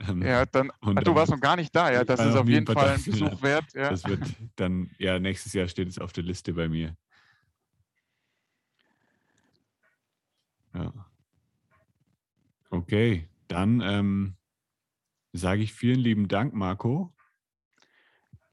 Ähm, 0.00 0.22
ja, 0.22 0.44
dann, 0.46 0.70
und 0.80 0.98
ach, 0.98 1.04
du 1.04 1.14
warst 1.14 1.30
noch 1.30 1.40
gar 1.40 1.56
nicht 1.56 1.74
da, 1.74 1.92
ja. 1.92 2.04
Das 2.04 2.18
ist 2.18 2.34
auf 2.34 2.48
jeden 2.48 2.66
Fall 2.66 2.90
ein 2.90 3.02
Besuch 3.02 3.42
wert. 3.42 3.66
Ja. 3.74 3.90
Das 3.90 4.04
wird 4.04 4.20
dann, 4.56 4.90
ja, 4.98 5.20
nächstes 5.20 5.52
Jahr 5.52 5.68
steht 5.68 5.88
es 5.88 5.98
auf 5.98 6.12
der 6.12 6.24
Liste 6.24 6.52
bei 6.52 6.68
mir. 6.68 6.96
Ja. 10.74 10.92
Okay, 12.70 13.28
dann 13.48 13.80
ähm, 13.80 14.36
sage 15.32 15.62
ich 15.62 15.72
vielen 15.72 16.00
lieben 16.00 16.28
Dank, 16.28 16.54
Marco. 16.54 17.14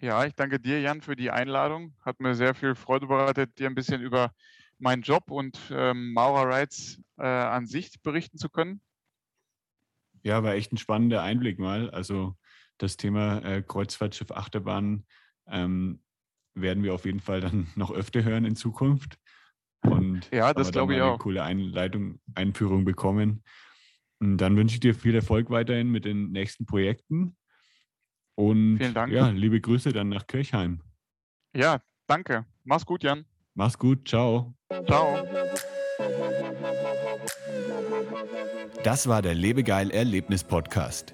Ja, 0.01 0.25
ich 0.25 0.33
danke 0.33 0.59
dir, 0.59 0.79
Jan, 0.79 1.01
für 1.01 1.15
die 1.15 1.31
Einladung. 1.31 1.93
Hat 2.01 2.19
mir 2.19 2.35
sehr 2.35 2.55
viel 2.55 2.75
Freude 2.75 3.07
bereitet, 3.07 3.59
dir 3.59 3.67
ein 3.67 3.75
bisschen 3.75 4.01
über 4.01 4.31
meinen 4.77 5.01
Job 5.01 5.29
und 5.29 5.59
ähm, 5.71 6.13
Maurer 6.13 6.47
Rights 6.47 7.01
äh, 7.17 7.27
an 7.27 7.65
sich 7.65 8.01
berichten 8.01 8.37
zu 8.37 8.49
können. 8.49 8.81
Ja, 10.23 10.43
war 10.43 10.53
echt 10.53 10.71
ein 10.71 10.77
spannender 10.77 11.21
Einblick 11.21 11.59
mal. 11.59 11.89
Also 11.89 12.35
das 12.77 12.97
Thema 12.97 13.39
äh, 13.43 13.61
Kreuzfahrtschiff 13.61 14.31
Achterbahn 14.31 15.05
ähm, 15.47 16.01
werden 16.53 16.83
wir 16.83 16.93
auf 16.93 17.05
jeden 17.05 17.19
Fall 17.19 17.41
dann 17.41 17.67
noch 17.75 17.91
öfter 17.91 18.23
hören 18.23 18.45
in 18.45 18.55
Zukunft. 18.55 19.19
Und 19.81 20.29
ja, 20.31 20.53
das 20.53 20.71
glaube 20.71 20.95
ich 20.95 21.01
auch. 21.01 21.09
Eine 21.11 21.17
coole 21.19 21.43
Einleitung, 21.43 22.19
Einführung 22.35 22.85
bekommen. 22.85 23.43
Und 24.19 24.37
dann 24.37 24.57
wünsche 24.57 24.75
ich 24.75 24.79
dir 24.81 24.93
viel 24.93 25.15
Erfolg 25.15 25.49
weiterhin 25.49 25.89
mit 25.89 26.05
den 26.05 26.31
nächsten 26.31 26.65
Projekten. 26.65 27.37
Und 28.35 28.77
Vielen 28.77 28.93
Dank. 28.93 29.11
ja, 29.13 29.29
liebe 29.29 29.59
Grüße 29.59 29.91
dann 29.93 30.09
nach 30.09 30.27
Kirchheim. 30.27 30.81
Ja, 31.55 31.81
danke. 32.07 32.45
Mach's 32.63 32.85
gut, 32.85 33.03
Jan. 33.03 33.25
Mach's 33.53 33.77
gut. 33.77 34.07
Ciao. 34.07 34.53
Ciao. 34.85 35.25
Das 38.83 39.07
war 39.07 39.21
der 39.21 39.33
Lebegeil 39.35 39.91
Erlebnis 39.91 40.43
Podcast. 40.43 41.13